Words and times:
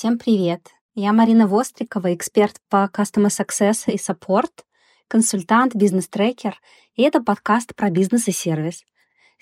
Всем 0.00 0.16
привет! 0.16 0.62
Я 0.94 1.12
Марина 1.12 1.46
Вострикова, 1.46 2.14
эксперт 2.14 2.56
по 2.70 2.90
Customer 2.90 3.26
Success 3.26 3.82
и 3.84 3.96
Support, 3.96 4.64
консультант, 5.08 5.74
бизнес-трекер, 5.74 6.58
и 6.94 7.02
это 7.02 7.22
подкаст 7.22 7.74
про 7.76 7.90
бизнес 7.90 8.26
и 8.26 8.32
сервис. 8.32 8.82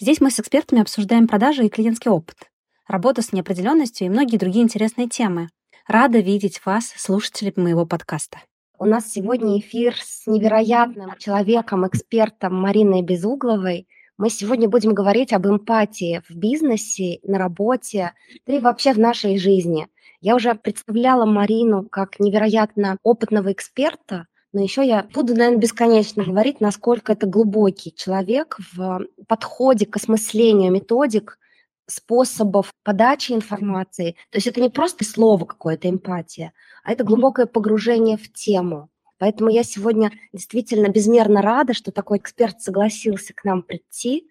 Здесь 0.01 0.21
мы 0.21 0.33
с 0.33 0.41
экспертами 0.41 0.83
обсуждаем 0.83 1.29
продажи 1.29 1.65
и 1.65 1.69
клиентский 1.69 2.11
опыт, 2.11 2.51
работу 2.89 3.23
с 3.23 3.33
неопределенностью 3.33 4.09
и 4.09 4.11
многие 4.11 4.37
другие 4.37 4.65
интересные 4.65 5.09
темы. 5.09 5.49
Рада 5.87 6.19
видеть 6.19 6.61
вас, 6.67 6.93
слушатели 6.97 7.53
моего 7.55 7.87
подкаста. 7.87 8.41
У 8.81 8.85
нас 8.85 9.09
сегодня 9.13 9.61
эфир 9.61 9.95
с 9.95 10.27
невероятным 10.27 11.15
человеком, 11.19 11.87
экспертом 11.87 12.61
Мариной 12.61 13.03
Безугловой. 13.03 13.87
Мы 14.19 14.31
сегодня 14.31 14.69
будем 14.69 14.95
говорить 14.95 15.33
об 15.33 15.47
эмпатии 15.47 16.23
в 16.29 16.35
бизнесе, 16.35 17.21
на 17.23 17.39
работе, 17.39 18.15
да 18.47 18.57
и 18.57 18.59
вообще 18.59 18.93
в 18.93 18.99
нашей 18.99 19.39
жизни. 19.39 19.87
Я 20.21 20.35
уже 20.35 20.57
представляла 20.57 21.25
Марину 21.25 21.89
как 21.89 22.19
невероятно 22.19 22.99
опытного 23.05 23.53
эксперта, 23.53 24.27
но 24.53 24.61
еще 24.61 24.85
я 24.85 25.07
буду, 25.15 25.35
наверное, 25.37 25.61
бесконечно 25.61 26.25
говорить, 26.25 26.61
насколько 26.61 27.13
это 27.13 27.29
глубокий 27.29 27.95
человек 27.95 28.57
в 28.73 29.07
подходе 29.29 29.87
к 29.87 29.95
осмыслению 29.95 30.73
методик, 30.73 31.39
способов 31.87 32.73
подачи 32.83 33.31
информации. 33.31 34.17
То 34.31 34.39
есть 34.39 34.49
это 34.49 34.61
не 34.61 34.69
просто 34.69 35.05
слово 35.05 35.45
какое-то, 35.45 35.89
эмпатия, 35.89 36.53
а 36.83 36.91
это 36.91 37.05
глубокое 37.05 37.47
погружение 37.47 38.17
в 38.17 38.33
тему. 38.33 38.91
Поэтому 39.19 39.51
я 39.51 39.65
сегодня 39.65 40.13
действительно 40.33 40.89
безмерно 40.89 41.43
рада, 41.43 41.75
что 41.75 41.91
такой 41.91 42.19
эксперт 42.19 42.61
согласился 42.61 43.35
к 43.35 43.45
нам 43.45 43.63
прийти. 43.63 44.29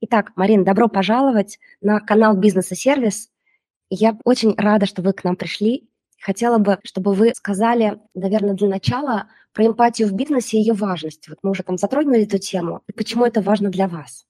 Итак, 0.00 0.32
Марина, 0.36 0.64
добро 0.64 0.88
пожаловать 0.88 1.58
на 1.80 2.00
канал 2.00 2.36
«Бизнес 2.36 2.70
и 2.70 2.74
сервис». 2.74 3.30
Я 3.88 4.18
очень 4.24 4.54
рада, 4.56 4.84
что 4.84 5.00
вы 5.00 5.12
к 5.12 5.24
нам 5.24 5.36
пришли. 5.36 5.88
Хотела 6.20 6.58
бы, 6.58 6.78
чтобы 6.82 7.14
вы 7.14 7.32
сказали, 7.34 8.00
наверное, 8.14 8.54
для 8.54 8.68
начала 8.68 9.28
про 9.52 9.66
эмпатию 9.66 10.08
в 10.08 10.12
бизнесе 10.12 10.58
и 10.58 10.60
ее 10.60 10.74
важность. 10.74 11.28
Вот 11.28 11.38
мы 11.42 11.50
уже 11.50 11.62
там 11.62 11.78
затронули 11.78 12.24
эту 12.24 12.38
тему. 12.38 12.82
И 12.88 12.92
почему 12.92 13.24
это 13.24 13.40
важно 13.40 13.70
для 13.70 13.88
вас? 13.88 14.26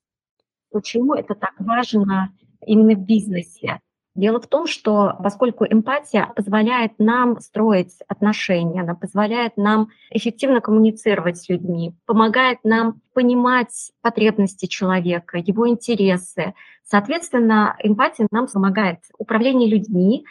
Почему 0.71 1.15
это 1.15 1.35
так 1.35 1.55
важно 1.59 2.33
именно 2.65 2.95
в 2.95 3.05
бизнесе? 3.05 3.81
Дело 4.17 4.41
в 4.41 4.47
том, 4.47 4.67
что 4.67 5.15
поскольку 5.23 5.67
эмпатия 5.67 6.33
позволяет 6.35 6.93
нам 6.99 7.39
строить 7.41 7.93
отношения, 8.09 8.81
она 8.81 8.95
позволяет 8.95 9.59
нам 9.59 9.91
эффективно 10.11 10.63
коммуницировать 10.63 11.37
с 11.37 11.51
людьми, 11.51 11.95
помогает 12.07 12.59
нам 12.65 13.03
понимать 13.13 13.93
потребности 14.01 14.65
человека, 14.67 15.37
его 15.37 15.69
интересы. 15.69 16.55
Соответственно, 16.83 17.77
эмпатия 17.83 18.27
нам 18.31 18.47
помогает 18.47 19.01
в 19.13 19.21
управлении 19.23 19.69
людьми, 19.69 20.25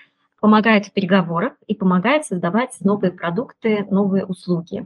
помогает 0.46 0.86
в 0.86 0.92
переговорах 0.92 1.54
и 1.66 1.74
помогает 1.74 2.24
создавать 2.24 2.78
новые 2.82 3.12
продукты, 3.12 3.88
новые 3.90 4.26
услуги. 4.26 4.86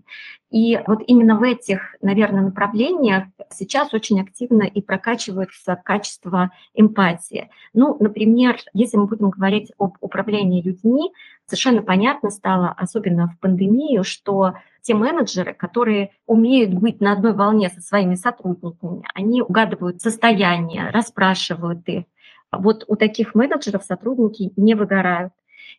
И 0.49 0.79
вот 0.87 1.01
именно 1.05 1.37
в 1.37 1.43
этих, 1.43 1.97
наверное, 2.01 2.43
направлениях 2.43 3.25
сейчас 3.49 3.93
очень 3.93 4.21
активно 4.21 4.63
и 4.63 4.81
прокачивается 4.81 5.75
качество 5.75 6.51
эмпатии. 6.75 7.49
Ну, 7.73 7.97
например, 7.99 8.55
если 8.71 8.95
мы 8.95 9.07
будем 9.07 9.31
говорить 9.31 9.73
об 9.77 9.97
управлении 9.99 10.61
людьми, 10.61 11.11
совершенно 11.45 11.81
понятно 11.81 12.29
стало, 12.29 12.69
особенно 12.69 13.27
в 13.27 13.37
пандемию, 13.41 14.05
что 14.05 14.53
те 14.81 14.93
менеджеры, 14.93 15.53
которые 15.53 16.11
умеют 16.25 16.73
быть 16.73 17.01
на 17.01 17.11
одной 17.11 17.33
волне 17.33 17.67
со 17.67 17.81
своими 17.81 18.15
сотрудниками, 18.15 19.03
они 19.13 19.41
угадывают 19.41 20.01
состояние, 20.01 20.89
расспрашивают 20.91 21.85
их. 21.89 22.05
Вот 22.49 22.85
у 22.87 22.95
таких 22.95 23.35
менеджеров 23.35 23.83
сотрудники 23.83 24.53
не 24.55 24.73
выгорают. 24.73 25.33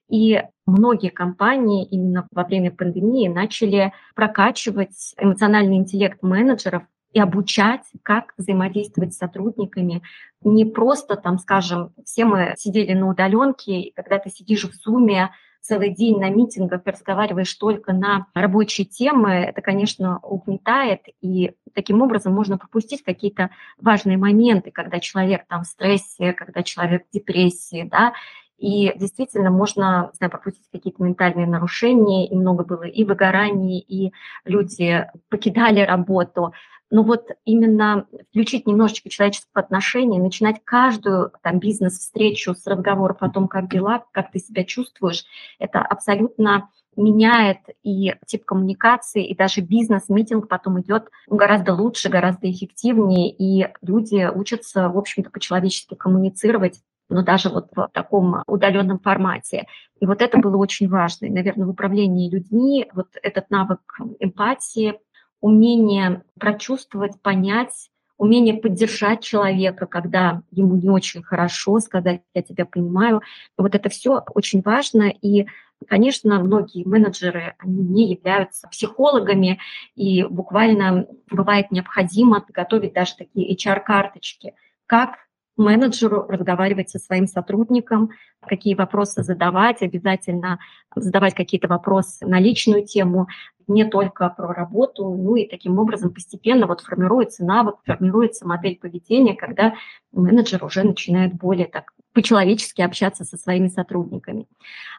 И 0.09 0.43
многие 0.67 1.11
компании 1.11 1.87
именно 1.87 2.27
во 2.33 2.45
время 2.45 2.71
пандемии 2.71 3.29
начали 3.29 3.93
прокачивать 4.15 5.15
эмоциональный 5.19 5.77
интеллект 5.77 6.23
менеджеров 6.23 6.85
и 7.13 7.21
обучать, 7.21 7.83
как 8.03 8.35
взаимодействовать 8.39 9.15
с 9.15 9.19
сотрудниками. 9.19 10.03
Не 10.43 10.65
просто 10.65 11.17
там, 11.17 11.39
скажем, 11.39 11.93
все 12.05 12.25
мы 12.25 12.55
сидели 12.57 12.93
на 12.93 13.09
удаленке, 13.09 13.81
и 13.81 13.93
когда 13.93 14.19
ты 14.19 14.31
сидишь 14.31 14.65
в 14.65 14.75
Зуме, 14.75 15.31
целый 15.61 15.95
день 15.95 16.19
на 16.19 16.31
митингах 16.31 16.87
и 16.87 16.91
разговариваешь 16.91 17.53
только 17.55 17.93
на 17.93 18.27
рабочие 18.35 18.87
темы, 18.87 19.31
это, 19.31 19.61
конечно, 19.61 20.19
угнетает, 20.21 21.03
и 21.21 21.53
таким 21.75 22.03
образом 22.03 22.33
можно 22.33 22.59
пропустить 22.59 23.03
какие-то 23.05 23.51
важные 23.79 24.17
моменты, 24.17 24.71
когда 24.71 25.01
человек 25.01 25.47
там 25.49 25.65
в 25.65 25.67
стрессе, 25.67 26.33
когда 26.33 26.63
человек 26.63 27.05
в 27.07 27.13
депрессии, 27.13 27.87
да, 27.91 28.15
и 28.61 28.93
действительно 28.99 29.51
можно 29.51 30.11
знаю, 30.15 30.31
пропустить 30.31 30.69
какие-то 30.71 31.03
ментальные 31.03 31.47
нарушения, 31.47 32.29
и 32.29 32.37
много 32.37 32.65
было 32.65 32.83
и 32.83 33.05
выгораний, 33.05 33.79
и 33.79 34.13
люди 34.45 35.07
покидали 35.31 35.81
работу. 35.81 36.53
Но 36.91 37.03
вот 37.03 37.29
именно 37.45 38.07
включить 38.31 38.67
немножечко 38.67 39.09
человеческого 39.09 39.63
отношения, 39.65 40.21
начинать 40.21 40.61
каждую 40.63 41.33
там, 41.43 41.59
бизнес-встречу 41.59 42.55
с 42.55 42.67
разговоров 42.67 43.19
о 43.21 43.31
том, 43.31 43.49
как 43.49 43.71
дела, 43.71 44.05
как 44.13 44.31
ты 44.31 44.41
себя 44.41 44.65
чувствуешь, 44.65 45.25
это 45.59 45.81
абсолютно 45.81 46.69
меняет 46.97 47.59
и 47.83 48.15
тип 48.27 48.45
коммуникации, 48.45 49.25
и 49.25 49.35
даже 49.35 49.63
бизнес-митинг 49.63 50.49
потом 50.49 50.81
идет 50.81 51.09
гораздо 51.29 51.73
лучше, 51.73 52.11
гораздо 52.11 52.51
эффективнее, 52.51 53.31
и 53.31 53.69
люди 53.81 54.29
учатся, 54.35 54.89
в 54.91 54.99
общем-то, 54.99 55.31
по-человечески 55.31 55.95
коммуницировать 55.95 56.81
но 57.11 57.23
даже 57.23 57.51
вот 57.51 57.69
в 57.75 57.91
таком 57.93 58.43
удаленном 58.47 58.99
формате. 59.01 59.67
И 60.01 60.07
вот 60.07 60.23
это 60.23 60.39
было 60.39 60.57
очень 60.57 60.89
важно. 60.89 61.27
И, 61.27 61.31
наверное, 61.31 61.67
в 61.67 61.71
управлении 61.71 62.31
людьми 62.31 62.89
вот 62.95 63.09
этот 63.23 63.51
навык 63.51 63.81
эмпатии, 64.21 64.99
умение 65.41 66.23
прочувствовать, 66.39 67.21
понять, 67.21 67.91
умение 68.17 68.55
поддержать 68.55 69.23
человека, 69.23 69.87
когда 69.87 70.43
ему 70.51 70.77
не 70.77 70.91
очень 70.91 71.23
хорошо, 71.23 71.81
сказать 71.81 72.23
«я 72.35 72.43
тебя 72.43 72.65
понимаю». 72.65 73.23
Вот 73.59 73.75
это 73.75 73.89
все 73.89 74.23
очень 74.35 74.61
важно. 74.63 75.11
И, 75.23 75.47
конечно, 75.89 76.39
многие 76.39 76.87
менеджеры, 76.87 77.55
они 77.59 77.83
не 77.83 78.11
являются 78.13 78.69
психологами, 78.69 79.59
и 79.97 80.23
буквально 80.25 81.07
бывает 81.31 81.71
необходимо 81.71 82.45
готовить 82.49 82.93
даже 82.93 83.17
такие 83.17 83.55
HR-карточки, 83.55 84.55
как 84.87 85.30
менеджеру 85.57 86.27
разговаривать 86.29 86.91
со 86.91 86.99
своим 86.99 87.27
сотрудником, 87.27 88.11
какие 88.41 88.75
вопросы 88.75 89.23
задавать, 89.23 89.83
обязательно 89.83 90.59
задавать 90.95 91.35
какие-то 91.35 91.69
вопросы 91.69 92.27
на 92.27 92.41
личную 92.41 92.85
тему, 92.87 93.27
не 93.67 93.85
только 93.85 94.29
про 94.31 94.53
работу, 94.53 95.05
ну 95.05 95.37
и 95.37 95.49
таким 95.49 95.79
образом 95.79 96.13
постепенно 96.13 96.67
вот 96.67 96.81
формируется 96.81 97.45
навык, 97.45 97.77
формируется 97.85 98.47
модель 98.47 98.77
поведения, 98.77 99.35
когда 99.37 99.75
менеджер 100.13 100.65
уже 100.65 100.83
начинает 100.83 101.35
более 101.35 101.67
так 101.67 101.93
по-человечески 102.13 102.83
общаться 102.83 103.25
со 103.25 103.37
своими 103.37 103.69
сотрудниками. 103.69 104.49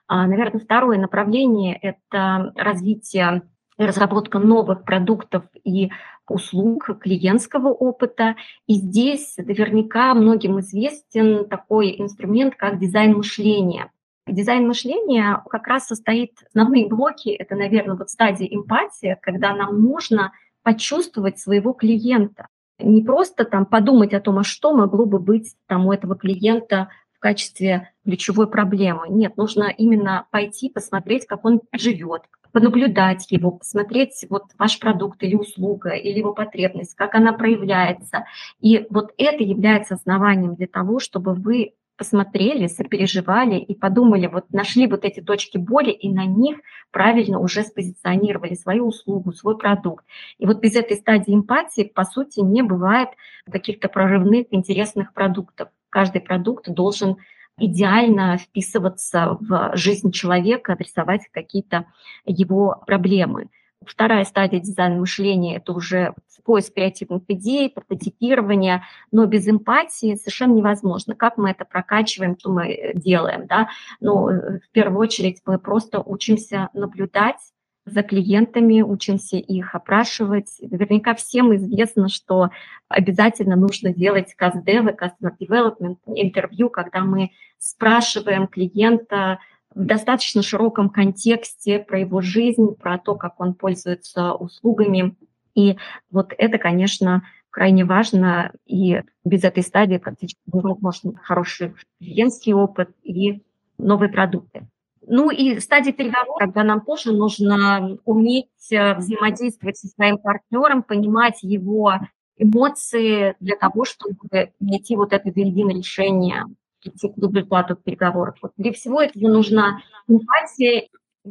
А, 0.08 0.26
наверное, 0.26 0.62
второе 0.62 0.98
направление– 0.98 1.78
это 1.82 2.54
развитие 2.56 3.42
разработка 3.78 4.40
новых 4.40 4.84
продуктов 4.84 5.44
и 5.64 5.90
услуг, 6.28 6.90
клиентского 7.00 7.70
опыта. 7.70 8.36
И 8.68 8.76
здесь 8.76 9.36
наверняка 9.38 10.14
многим 10.14 10.60
известен 10.60 11.48
такой 11.48 11.96
инструмент, 12.00 12.56
как 12.56 12.80
дизайн 12.80 13.16
мышления. 13.16 13.92
Дизайн 14.28 14.68
мышления 14.68 15.44
как 15.50 15.68
раз 15.68 15.88
состоит, 15.88 16.32
основные 16.54 16.88
блоки, 16.88 17.30
это, 17.30 17.56
наверное, 17.56 17.96
вот 17.96 18.10
стадия 18.10 18.48
эмпатии, 18.48 19.18
когда 19.22 19.54
нам 19.54 19.82
нужно 19.82 20.32
почувствовать 20.64 21.40
своего 21.40 21.74
клиента. 21.74 22.48
Не 22.80 23.04
просто 23.04 23.46
там 23.46 23.66
подумать 23.66 24.14
о 24.14 24.22
том, 24.22 24.40
а 24.40 24.44
что 24.44 24.74
могло 24.74 25.06
бы 25.06 25.20
быть 25.20 25.56
там 25.68 25.88
у 25.88 25.92
этого 25.92 26.16
клиента 26.16 26.90
качестве 27.22 27.94
ключевой 28.04 28.50
проблемы. 28.50 29.08
Нет, 29.10 29.38
нужно 29.38 29.64
именно 29.64 30.28
пойти, 30.32 30.70
посмотреть, 30.70 31.26
как 31.26 31.46
он 31.46 31.62
живет, 31.72 32.24
понаблюдать 32.52 33.32
его, 33.32 33.52
посмотреть 33.52 34.26
вот 34.30 34.44
ваш 34.58 34.80
продукт 34.80 35.24
или 35.24 35.36
услуга, 35.36 35.92
или 35.92 36.20
его 36.20 36.34
потребность, 36.34 36.96
как 36.96 37.16
она 37.16 37.32
проявляется. 37.32 38.26
И 38.60 38.86
вот 38.90 39.14
это 39.18 39.44
является 39.44 39.96
основанием 39.96 40.56
для 40.56 40.68
того, 40.68 41.00
чтобы 41.00 41.34
вы 41.34 41.74
посмотрели, 42.02 42.66
сопереживали 42.66 43.60
и 43.60 43.76
подумали, 43.76 44.26
вот 44.26 44.46
нашли 44.50 44.88
вот 44.88 45.06
эти 45.06 45.20
точки 45.20 45.60
боли 45.60 45.92
и 45.92 46.10
на 46.10 46.26
них 46.26 46.58
правильно 46.90 47.38
уже 47.40 47.62
спозиционировали 47.62 48.56
свою 48.56 48.88
услугу, 48.88 49.34
свой 49.34 49.56
продукт. 49.56 50.04
И 50.40 50.48
вот 50.48 50.62
без 50.62 50.76
этой 50.76 50.98
стадии 50.98 51.36
эмпатии, 51.36 51.84
по 51.84 52.04
сути, 52.04 52.40
не 52.40 52.64
бывает 52.64 53.10
каких-то 53.46 53.88
прорывных, 53.88 54.48
интересных 54.50 55.14
продуктов. 55.14 55.70
Каждый 55.92 56.22
продукт 56.22 56.68
должен 56.70 57.18
идеально 57.58 58.38
вписываться 58.38 59.38
в 59.40 59.72
жизнь 59.76 60.12
человека, 60.12 60.74
адресовать 60.74 61.28
какие-то 61.32 61.86
его 62.26 62.82
проблемы. 62.88 63.50
Вторая 63.86 64.26
стадия 64.26 64.60
дизайна 64.60 65.00
мышления– 65.00 65.56
это 65.58 65.74
уже 65.74 66.14
поиск 66.44 66.74
креативных 66.74 67.24
идей, 67.28 67.70
прототипирование, 67.70 68.84
но 69.12 69.26
без 69.26 69.48
эмпатии 69.48 70.16
совершенно 70.16 70.54
невозможно. 70.54 71.16
Как 71.16 71.38
мы 71.38 71.52
это 71.52 71.66
прокачиваем, 71.66 72.36
то 72.36 72.52
мы 72.52 72.94
делаем. 72.96 73.48
Да? 73.48 73.70
Но 74.00 74.32
э, 74.32 74.60
в 74.60 74.72
первую 74.72 75.00
очередь 75.00 75.42
мы 75.46 75.60
просто 75.60 76.00
учимся 76.00 76.70
наблюдать 76.74 77.38
за 77.86 78.04
клиентами, 78.04 78.82
учимся 78.82 79.38
их 79.38 79.74
опрашивать. 79.74 80.58
Наверняка 80.62 81.16
всем 81.16 81.56
известно, 81.56 82.10
что 82.10 82.50
обязательно 82.88 83.56
нужно 83.56 83.94
делать 83.94 84.36
CastDev, 84.40 84.96
Customer 84.98 85.32
Development, 85.40 85.98
интервью, 86.08 86.70
когда 86.70 87.02
мы 87.02 87.32
спрашиваем 87.58 88.48
клиента 88.48 89.40
в 89.74 89.86
достаточно 89.86 90.42
широком 90.42 90.90
контексте 90.90 91.80
про 91.80 92.00
его 92.00 92.22
жизнь, 92.22 92.76
про 92.76 92.98
то, 92.98 93.16
как 93.16 93.40
он 93.40 93.54
пользуется 93.54 94.34
услугами. 94.34 95.16
И 95.56 95.78
вот 96.12 96.34
это, 96.38 96.58
конечно, 96.58 97.24
крайне 97.50 97.86
важно, 97.86 98.52
и 98.66 99.02
без 99.26 99.44
этой 99.44 99.64
стадии 99.64 99.98
практически 99.98 100.42
невозможен 100.52 101.16
хороший 101.16 101.74
клиентский 102.00 102.54
опыт 102.54 102.90
и 103.04 103.42
новые 103.78 104.10
продукты. 104.10 104.68
Ну 105.14 105.30
и 105.30 105.60
стадия 105.60 105.92
переговоров, 105.92 106.38
когда 106.40 106.64
нам 106.64 106.80
тоже 106.80 107.12
нужно 107.12 107.98
уметь 108.06 108.48
э, 108.72 108.96
взаимодействовать 108.96 109.76
со 109.76 109.90
своим 109.90 110.18
партнером, 110.18 110.84
понимать 110.84 111.44
его 111.44 111.96
эмоции 112.38 113.36
для 113.42 113.58
того, 113.58 113.84
чтобы 113.84 114.54
найти 114.62 114.96
вот 114.96 115.12
это 115.12 115.30
вин 115.30 115.68
решение, 115.68 116.46
прийти 116.82 117.10
к 117.10 117.18
результату 117.18 117.76
переговоров. 117.76 118.38
Вот 118.42 118.54
для 118.56 118.72
всего 118.72 119.02
этого 119.02 119.28
нужна 119.28 119.82
эмпатия. 120.08 120.88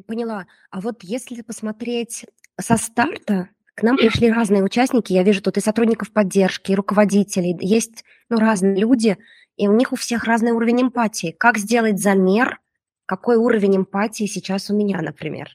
Поняла. 0.07 0.45
А 0.71 0.83
вот 0.83 1.03
если 1.03 1.41
посмотреть 1.41 2.27
со 2.61 2.77
старта, 2.77 3.49
к 3.75 3.83
нам 3.83 3.97
пришли 3.97 4.31
разные 4.31 4.63
участники. 4.63 5.15
Я 5.15 5.23
вижу 5.23 5.41
тут 5.41 5.57
и 5.57 5.63
сотрудников 5.63 6.13
поддержки, 6.13 6.73
и 6.73 6.75
руководителей. 6.75 7.57
Есть 7.59 8.05
ну, 8.29 8.37
разные 8.37 8.77
люди, 8.77 9.17
и 9.57 9.69
у 9.69 9.73
них 9.73 9.95
у 9.95 9.97
всех 9.97 10.25
разный 10.25 10.53
уровень 10.53 10.83
эмпатии. 10.83 11.35
Как 11.39 11.57
сделать 11.57 11.99
замер– 11.99 12.61
какой 13.11 13.39
уровень 13.39 13.79
эмпатии 13.79 14.27
сейчас 14.27 14.71
у 14.71 14.77
меня, 14.77 15.03
например? 15.03 15.49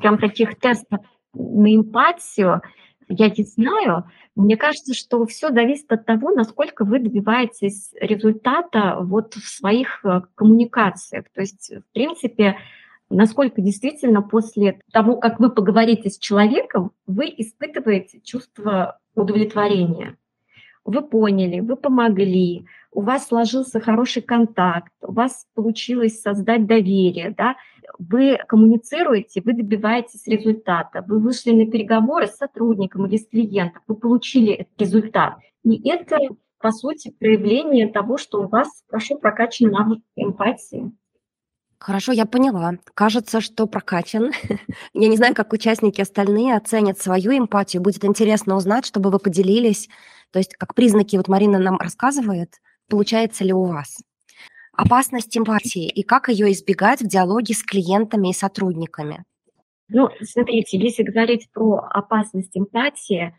Прям 0.00 0.18
таких 0.18 0.58
тестов 0.58 0.98
на 1.32 1.72
эмпатию 1.72 2.60
я 3.06 3.28
не 3.28 3.44
знаю. 3.44 4.10
Мне 4.34 4.56
кажется, 4.56 4.94
что 4.94 5.24
все 5.26 5.50
зависит 5.50 5.92
от 5.92 6.06
того, 6.06 6.32
насколько 6.32 6.84
вы 6.84 6.98
добиваетесь 6.98 7.92
результата 8.00 8.96
вот 9.00 9.34
в 9.34 9.48
своих 9.48 10.04
э, 10.04 10.22
коммуникациях. 10.34 11.26
То 11.32 11.42
есть, 11.42 11.70
в 11.72 11.92
принципе, 11.92 12.56
насколько 13.10 13.62
действительно 13.62 14.20
после 14.20 14.80
того, 14.92 15.18
как 15.18 15.38
вы 15.38 15.50
поговорите 15.50 16.10
с 16.10 16.18
человеком, 16.18 16.90
вы 17.06 17.32
испытываете 17.36 18.20
чувство 18.22 18.98
удовлетворения 19.14 20.16
вы 20.84 21.02
поняли, 21.02 21.60
вы 21.60 21.76
помогли, 21.76 22.66
у 22.92 23.02
вас 23.02 23.28
сложился 23.28 23.80
хороший 23.80 24.22
контакт, 24.22 24.92
у 25.02 25.12
вас 25.12 25.46
получилось 25.54 26.20
создать 26.20 26.66
доверие, 26.66 27.34
да, 27.36 27.56
вы 27.98 28.38
коммуницируете, 28.48 29.42
вы 29.44 29.52
добиваетесь 29.52 30.26
результата, 30.26 31.04
вы 31.06 31.18
вышли 31.18 31.52
на 31.52 31.70
переговоры 31.70 32.26
с 32.26 32.36
сотрудником 32.36 33.06
или 33.06 33.16
с 33.16 33.28
клиентом, 33.28 33.82
вы 33.86 33.96
получили 33.96 34.52
этот 34.52 34.80
результат. 34.80 35.38
И 35.64 35.88
это, 35.88 36.18
по 36.58 36.70
сути, 36.70 37.14
проявление 37.18 37.88
того, 37.88 38.16
что 38.16 38.42
у 38.42 38.48
вас 38.48 38.68
хорошо 38.88 39.16
прокачан 39.16 39.70
навык 39.70 40.00
эмпатии. 40.16 40.92
Хорошо, 41.78 42.10
я 42.10 42.26
поняла. 42.26 42.72
Кажется, 42.94 43.40
что 43.40 43.66
прокачан. 43.66 44.32
я 44.94 45.08
не 45.08 45.16
знаю, 45.16 45.34
как 45.34 45.52
участники 45.52 46.00
остальные 46.00 46.56
оценят 46.56 46.98
свою 46.98 47.36
эмпатию. 47.38 47.82
Будет 47.82 48.04
интересно 48.04 48.56
узнать, 48.56 48.84
чтобы 48.84 49.10
вы 49.10 49.20
поделились 49.20 49.88
то 50.32 50.38
есть 50.38 50.54
как 50.54 50.74
признаки, 50.74 51.16
вот 51.16 51.28
Марина 51.28 51.58
нам 51.58 51.78
рассказывает, 51.78 52.54
получается 52.88 53.44
ли 53.44 53.52
у 53.52 53.64
вас. 53.64 53.98
Опасность 54.72 55.36
эмпатии 55.36 55.88
и 55.88 56.02
как 56.02 56.28
ее 56.28 56.52
избегать 56.52 57.00
в 57.00 57.08
диалоге 57.08 57.54
с 57.54 57.62
клиентами 57.62 58.30
и 58.30 58.34
сотрудниками. 58.34 59.24
Ну, 59.88 60.08
смотрите, 60.22 60.78
если 60.78 61.02
говорить 61.02 61.48
про 61.52 61.78
опасность 61.90 62.56
эмпатии, 62.56 63.34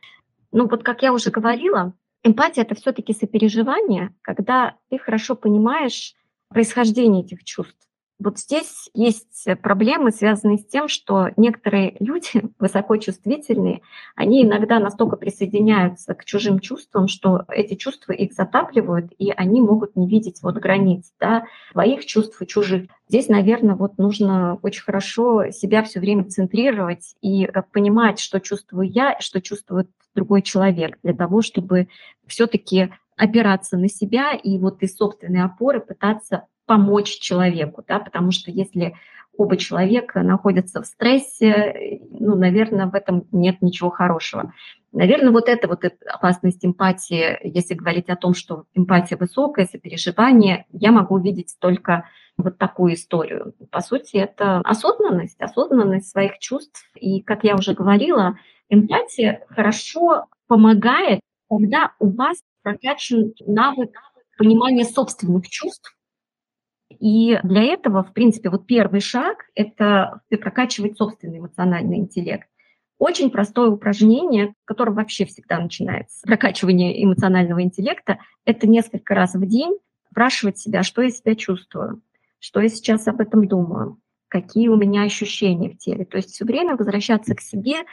ну 0.51 0.67
вот 0.67 0.83
как 0.83 1.03
я 1.03 1.13
уже 1.13 1.29
говорила, 1.29 1.93
эмпатия 2.23 2.63
это 2.63 2.75
все-таки 2.75 3.13
сопереживание, 3.13 4.13
когда 4.21 4.75
ты 4.89 4.97
хорошо 4.97 5.35
понимаешь 5.35 6.15
происхождение 6.49 7.23
этих 7.23 7.43
чувств. 7.43 7.88
Вот 8.19 8.37
здесь 8.37 8.89
есть 8.93 9.45
проблемы, 9.61 10.11
связанные 10.11 10.57
с 10.57 10.65
тем, 10.65 10.89
что 10.89 11.29
некоторые 11.37 11.95
люди, 11.99 12.43
высокочувствительные, 12.59 13.81
они 14.15 14.43
иногда 14.43 14.79
настолько 14.79 15.15
присоединяются 15.15 16.13
к 16.13 16.25
чужим 16.25 16.59
чувствам, 16.59 17.07
что 17.07 17.45
эти 17.47 17.75
чувства 17.75 18.11
их 18.11 18.33
затапливают, 18.33 19.13
и 19.17 19.31
они 19.31 19.61
могут 19.61 19.95
не 19.95 20.07
видеть 20.07 20.41
вот 20.43 20.55
границ, 20.55 21.13
да, 21.19 21.45
своих 21.71 22.05
чувств 22.05 22.41
и 22.41 22.47
чужих. 22.47 22.89
Здесь, 23.07 23.29
наверное, 23.29 23.75
вот 23.75 23.97
нужно 23.97 24.59
очень 24.61 24.83
хорошо 24.83 25.49
себя 25.51 25.83
все 25.83 25.99
время 25.99 26.25
центрировать 26.25 27.15
и 27.21 27.45
э, 27.45 27.63
понимать, 27.71 28.19
что 28.19 28.39
чувствую 28.39 28.89
я, 28.89 29.17
что 29.19 29.41
чувствует 29.41 29.89
другой 30.13 30.41
человек, 30.41 30.97
для 31.03 31.13
того, 31.13 31.41
чтобы 31.41 31.87
все-таки 32.27 32.89
опираться 33.15 33.77
на 33.77 33.89
себя 33.89 34.33
и 34.33 34.57
вот 34.57 34.81
из 34.81 34.95
собственной 34.95 35.43
опоры 35.43 35.81
пытаться 35.81 36.45
помочь 36.69 37.17
человеку, 37.19 37.83
да, 37.87 37.97
потому 37.97 38.29
что 38.29 38.51
если 38.51 38.93
оба 39.35 39.57
человека 39.57 40.21
находятся 40.21 40.83
в 40.83 40.85
стрессе, 40.85 41.99
ну, 42.11 42.35
наверное, 42.35 42.85
в 42.85 42.93
этом 42.93 43.25
нет 43.31 43.59
ничего 43.61 43.89
хорошего. 43.89 44.53
Наверное, 44.91 45.31
вот 45.31 45.49
это 45.49 45.67
вот 45.67 45.83
опасность 46.05 46.63
эмпатии, 46.63 47.39
если 47.41 47.73
говорить 47.73 48.07
о 48.09 48.15
том, 48.15 48.35
что 48.35 48.65
эмпатия 48.75 49.17
высокая, 49.17 49.65
сопереживание, 49.65 50.67
я 50.71 50.91
могу 50.91 51.15
увидеть 51.15 51.55
только 51.59 52.07
вот 52.37 52.59
такую 52.59 52.93
историю. 52.93 53.55
По 53.71 53.81
сути, 53.81 54.17
это 54.17 54.59
осознанность, 54.59 55.41
осознанность 55.41 56.11
своих 56.11 56.37
чувств. 56.37 56.87
И, 56.93 57.21
как 57.21 57.43
я 57.43 57.55
уже 57.55 57.73
говорила, 57.73 58.37
эмпатия 58.69 59.43
хорошо 59.49 60.25
помогает, 60.47 61.21
когда 61.49 61.93
у 61.97 62.11
вас 62.11 62.37
прокачан 62.61 63.33
навык 63.47 63.89
понимания 64.37 64.85
собственных 64.85 65.49
чувств, 65.49 65.95
и 66.99 67.39
для 67.43 67.63
этого, 67.63 68.03
в 68.03 68.13
принципе, 68.13 68.49
вот 68.49 68.67
первый 68.67 68.99
шаг– 68.99 69.45
это 69.55 70.21
прокачивать 70.29 70.97
собственный 70.97 71.39
эмоциональный 71.39 71.97
интеллект. 71.97 72.47
Очень 72.97 73.31
простое 73.31 73.69
упражнение, 73.69 74.53
которое 74.65 74.91
вообще 74.91 75.25
всегда 75.25 75.59
начинается 75.59 76.21
прокачивание 76.27 77.01
эмоционального 77.03 77.61
интеллекта, 77.61 78.19
это 78.43 78.67
несколько 78.67 79.15
раз 79.15 79.35
в 79.35 79.45
день 79.47 79.77
спрашивать 80.11 80.57
себя, 80.57 80.83
что 80.83 81.01
я 81.01 81.09
себя 81.09 81.35
чувствую, 81.35 82.01
что 82.39 82.59
я 82.59 82.67
сейчас 82.67 83.07
об 83.07 83.21
этом 83.21 83.47
думаю, 83.47 83.99
какие 84.27 84.67
у 84.67 84.75
меня 84.75 85.03
ощущения 85.03 85.69
в 85.69 85.77
теле. 85.77 86.03
То 86.03 86.17
есть 86.17 86.31
все 86.31 86.43
время 86.43 86.75
возвращаться 86.75 87.35
к 87.35 87.41
себе 87.41 87.83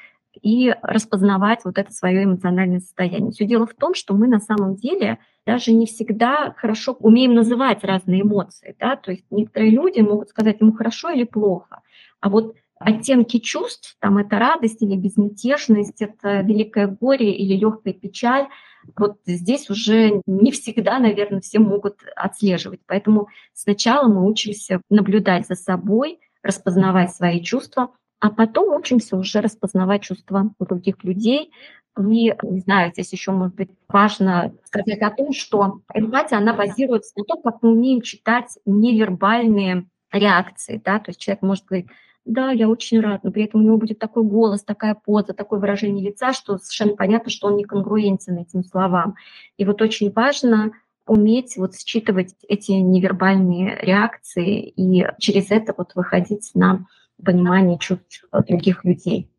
и 0.42 0.74
распознавать 0.82 1.60
вот 1.64 1.78
это 1.78 1.92
свое 1.92 2.24
эмоциональное 2.24 2.80
состояние. 2.80 3.32
Все 3.32 3.46
дело 3.46 3.66
в 3.66 3.74
том, 3.74 3.94
что 3.94 4.14
мы 4.14 4.28
на 4.28 4.40
самом 4.40 4.76
деле 4.76 5.18
даже 5.46 5.72
не 5.72 5.86
всегда 5.86 6.54
хорошо 6.56 6.92
умеем 6.98 7.34
называть 7.34 7.84
разные 7.84 8.22
эмоции. 8.22 8.76
Да? 8.78 8.96
То 8.96 9.12
есть 9.12 9.24
некоторые 9.30 9.70
люди 9.70 10.00
могут 10.00 10.28
сказать 10.30 10.60
ему 10.60 10.72
хорошо 10.72 11.10
или 11.10 11.24
плохо. 11.24 11.80
А 12.20 12.28
вот 12.28 12.56
оттенки 12.78 13.38
чувств, 13.38 13.96
там 14.00 14.18
это 14.18 14.38
радость 14.38 14.82
или 14.82 14.96
безмятежность, 14.96 16.02
это 16.02 16.40
великое 16.40 16.86
горе 16.88 17.32
или 17.32 17.56
легкая 17.56 17.94
печаль, 17.94 18.48
вот 18.96 19.18
здесь 19.26 19.68
уже 19.70 20.20
не 20.26 20.52
всегда, 20.52 20.98
наверное, 20.98 21.40
все 21.40 21.58
могут 21.58 22.00
отслеживать. 22.14 22.80
Поэтому 22.86 23.28
сначала 23.52 24.08
мы 24.08 24.28
учимся 24.28 24.80
наблюдать 24.90 25.46
за 25.46 25.54
собой, 25.54 26.20
распознавать 26.42 27.12
свои 27.12 27.42
чувства, 27.42 27.90
а 28.20 28.30
потом 28.30 28.74
учимся 28.74 29.16
уже 29.16 29.40
распознавать 29.40 30.02
чувства 30.02 30.50
других 30.58 31.04
людей. 31.04 31.52
И, 31.98 32.34
не 32.42 32.60
знаю, 32.60 32.92
здесь 32.92 33.12
еще, 33.12 33.32
может 33.32 33.54
быть, 33.54 33.70
важно 33.88 34.52
сказать 34.64 35.00
о 35.00 35.10
том, 35.10 35.32
что 35.32 35.80
эмпатия, 35.94 36.38
она 36.38 36.52
базируется 36.52 37.12
на 37.16 37.24
том, 37.24 37.42
как 37.42 37.62
мы 37.62 37.72
умеем 37.72 38.02
читать 38.02 38.58
невербальные 38.66 39.86
реакции. 40.12 40.80
Да? 40.84 40.98
То 40.98 41.10
есть 41.10 41.20
человек 41.20 41.42
может 41.42 41.64
говорить, 41.64 41.88
да, 42.26 42.50
я 42.50 42.68
очень 42.68 43.00
рад, 43.00 43.22
но 43.22 43.30
при 43.30 43.44
этом 43.44 43.60
у 43.60 43.64
него 43.64 43.76
будет 43.78 43.98
такой 43.98 44.24
голос, 44.24 44.64
такая 44.64 44.94
поза, 44.94 45.32
такое 45.32 45.60
выражение 45.60 46.04
лица, 46.04 46.32
что 46.32 46.58
совершенно 46.58 46.96
понятно, 46.96 47.30
что 47.30 47.46
он 47.46 47.56
не 47.56 47.64
конгруентен 47.64 48.36
этим 48.36 48.64
словам. 48.64 49.14
И 49.56 49.64
вот 49.64 49.80
очень 49.80 50.10
важно 50.10 50.72
уметь 51.06 51.56
вот 51.56 51.76
считывать 51.76 52.34
эти 52.48 52.72
невербальные 52.72 53.78
реакции 53.80 54.68
и 54.68 55.06
через 55.18 55.52
это 55.52 55.72
вот 55.76 55.94
выходить 55.94 56.50
на 56.54 56.86
понимание 57.24 57.78
чувств 57.78 58.24
других 58.48 58.84
людей. 58.84 59.30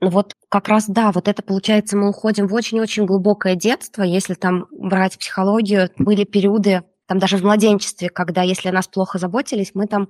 Ну 0.00 0.10
вот 0.10 0.34
как 0.48 0.68
раз 0.68 0.84
да, 0.86 1.12
вот 1.12 1.28
это 1.28 1.42
получается, 1.42 1.96
мы 1.96 2.10
уходим 2.10 2.46
в 2.46 2.54
очень-очень 2.54 3.06
глубокое 3.06 3.54
детство, 3.54 4.02
если 4.02 4.34
там 4.34 4.66
брать 4.70 5.18
психологию, 5.18 5.90
были 5.96 6.24
периоды, 6.24 6.82
там 7.06 7.18
даже 7.18 7.36
в 7.38 7.42
младенчестве, 7.42 8.10
когда 8.10 8.42
если 8.42 8.68
о 8.68 8.72
нас 8.72 8.88
плохо 8.88 9.18
заботились, 9.18 9.72
мы 9.74 9.86
там 9.86 10.08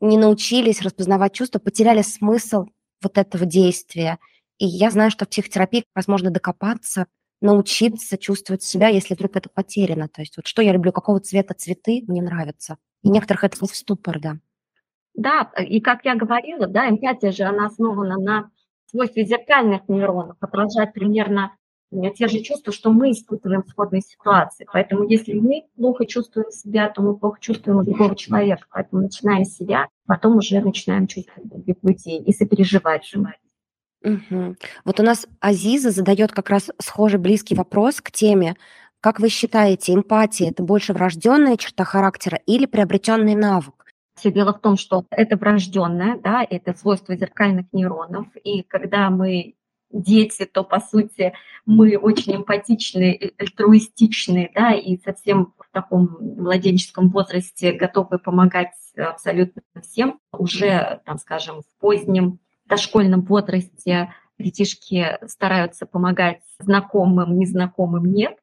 не 0.00 0.18
научились 0.18 0.82
распознавать 0.82 1.32
чувства, 1.32 1.58
потеряли 1.58 2.02
смысл 2.02 2.66
вот 3.02 3.18
этого 3.18 3.46
действия. 3.46 4.18
И 4.58 4.66
я 4.66 4.90
знаю, 4.90 5.10
что 5.10 5.24
в 5.24 5.28
психотерапии 5.28 5.84
возможно 5.94 6.30
докопаться, 6.30 7.06
научиться 7.40 8.16
чувствовать 8.16 8.62
себя, 8.62 8.88
если 8.88 9.14
вдруг 9.14 9.36
это 9.36 9.48
потеряно. 9.48 10.08
То 10.08 10.22
есть 10.22 10.36
вот 10.36 10.46
что 10.46 10.62
я 10.62 10.72
люблю, 10.72 10.92
какого 10.92 11.20
цвета 11.20 11.54
цветы 11.54 12.02
мне 12.06 12.22
нравятся. 12.22 12.78
И 13.02 13.08
некоторых 13.08 13.44
это 13.44 13.64
в 13.64 13.76
ступор, 13.76 14.18
да. 14.20 14.38
Да, 15.16 15.50
и 15.58 15.80
как 15.80 16.04
я 16.04 16.14
говорила, 16.14 16.66
да, 16.66 16.88
эмпатия 16.88 17.32
же, 17.32 17.44
она 17.44 17.66
основана 17.66 18.16
на 18.18 18.50
свойстве 18.90 19.24
зеркальных 19.24 19.88
нейронов, 19.88 20.36
отражать 20.40 20.92
примерно 20.92 21.52
те 22.16 22.28
же 22.28 22.40
чувства, 22.40 22.72
что 22.72 22.90
мы 22.90 23.12
испытываем 23.12 23.62
в 23.62 23.68
сходной 23.68 24.02
ситуации. 24.02 24.66
Поэтому 24.72 25.08
если 25.08 25.32
мы 25.34 25.64
плохо 25.76 26.04
чувствуем 26.04 26.50
себя, 26.50 26.90
то 26.90 27.00
мы 27.00 27.16
плохо 27.16 27.38
чувствуем 27.40 27.84
другого 27.84 28.14
человека. 28.16 28.66
Поэтому 28.70 29.02
начинаем 29.02 29.44
с 29.44 29.56
себя, 29.56 29.86
потом 30.06 30.36
уже 30.36 30.60
начинаем 30.60 31.06
чувствовать 31.06 31.48
других 31.48 31.76
людей 31.82 32.20
и 32.22 32.32
сопереживать. 32.32 33.10
Угу. 34.02 34.56
Вот 34.84 35.00
у 35.00 35.02
нас 35.02 35.26
Азиза 35.40 35.90
задает 35.90 36.32
как 36.32 36.50
раз 36.50 36.70
схожий 36.78 37.18
близкий 37.18 37.54
вопрос 37.54 38.00
к 38.00 38.10
теме. 38.10 38.56
Как 39.00 39.20
вы 39.20 39.28
считаете, 39.28 39.94
эмпатия– 39.94 40.50
это 40.50 40.62
больше 40.62 40.92
врожденная 40.92 41.56
черта 41.56 41.84
характера 41.84 42.40
или 42.46 42.66
приобретенный 42.66 43.34
навык? 43.34 43.75
Все 44.16 44.32
дело 44.32 44.54
в 44.54 44.60
том, 44.60 44.76
что 44.76 45.04
это 45.10 45.36
врожденное, 45.36 46.18
да, 46.18 46.44
это 46.48 46.74
свойство 46.74 47.14
зеркальных 47.16 47.66
нейронов. 47.72 48.26
И 48.42 48.62
когда 48.62 49.10
мы 49.10 49.56
дети, 49.90 50.46
то, 50.46 50.64
по 50.64 50.80
сути, 50.80 51.34
мы 51.66 51.96
очень 51.96 52.36
эмпатичны, 52.36 53.32
альтруистичны, 53.38 54.50
да, 54.54 54.72
и 54.72 54.98
совсем 54.98 55.54
в 55.58 55.70
таком 55.70 56.16
младенческом 56.20 57.10
возрасте 57.10 57.72
готовы 57.72 58.18
помогать 58.18 58.72
абсолютно 58.96 59.62
всем. 59.82 60.18
Уже, 60.32 61.00
там, 61.04 61.18
скажем, 61.18 61.60
в 61.60 61.80
позднем 61.80 62.38
дошкольном 62.64 63.22
возрасте 63.22 64.12
детишки 64.38 65.18
стараются 65.26 65.86
помогать 65.86 66.42
знакомым, 66.58 67.38
незнакомым 67.38 68.06
нет. 68.06 68.38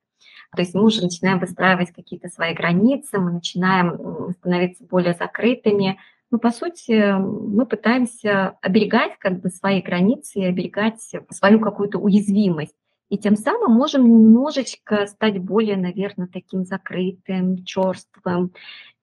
То 0.55 0.61
есть 0.61 0.73
мы 0.73 0.83
уже 0.83 1.01
начинаем 1.01 1.39
выстраивать 1.39 1.91
какие-то 1.91 2.29
свои 2.29 2.53
границы, 2.53 3.19
мы 3.19 3.31
начинаем 3.31 4.33
становиться 4.33 4.85
более 4.85 5.13
закрытыми. 5.13 5.97
Ну, 6.31 6.39
по 6.39 6.51
сути, 6.51 7.13
мы 7.19 7.65
пытаемся 7.65 8.57
оберегать 8.61 9.17
как 9.19 9.41
бы 9.41 9.49
свои 9.49 9.81
границы 9.81 10.39
и 10.39 10.45
оберегать 10.45 11.01
свою 11.29 11.59
какую-то 11.59 11.99
уязвимость. 11.99 12.75
И 13.09 13.17
тем 13.17 13.35
самым 13.35 13.73
можем 13.73 14.05
немножечко 14.05 15.05
стать 15.05 15.37
более, 15.37 15.77
наверное, 15.77 16.27
таким 16.27 16.65
закрытым, 16.65 17.63
черствым. 17.63 18.53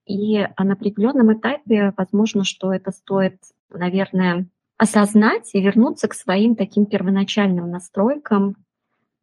И 0.05 0.39
на 0.59 0.73
определенном 0.73 1.33
этапе, 1.33 1.95
возможно, 1.97 2.43
что 2.43 2.73
это 2.73 2.91
стоит, 2.91 3.37
наверное, 3.69 4.47
осознать 4.77 5.50
и 5.55 5.61
вернуться 5.61 6.09
к 6.09 6.15
своим 6.15 6.57
таким 6.57 6.87
первоначальным 6.87 7.71
настройкам, 7.71 8.57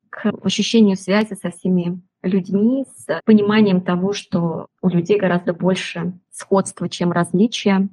к 0.10 0.32
ощущению 0.44 0.96
связи 0.96 1.34
со 1.34 1.52
всеми 1.52 2.02
людьми, 2.24 2.86
с 2.96 3.22
пониманием 3.26 3.82
того, 3.82 4.14
что 4.14 4.68
у 4.82 4.90
людей 4.90 5.18
гораздо 5.18 5.54
больше 5.54 6.14
сходства, 6.32 6.90
чем 6.90 7.12
различия, 7.12 7.88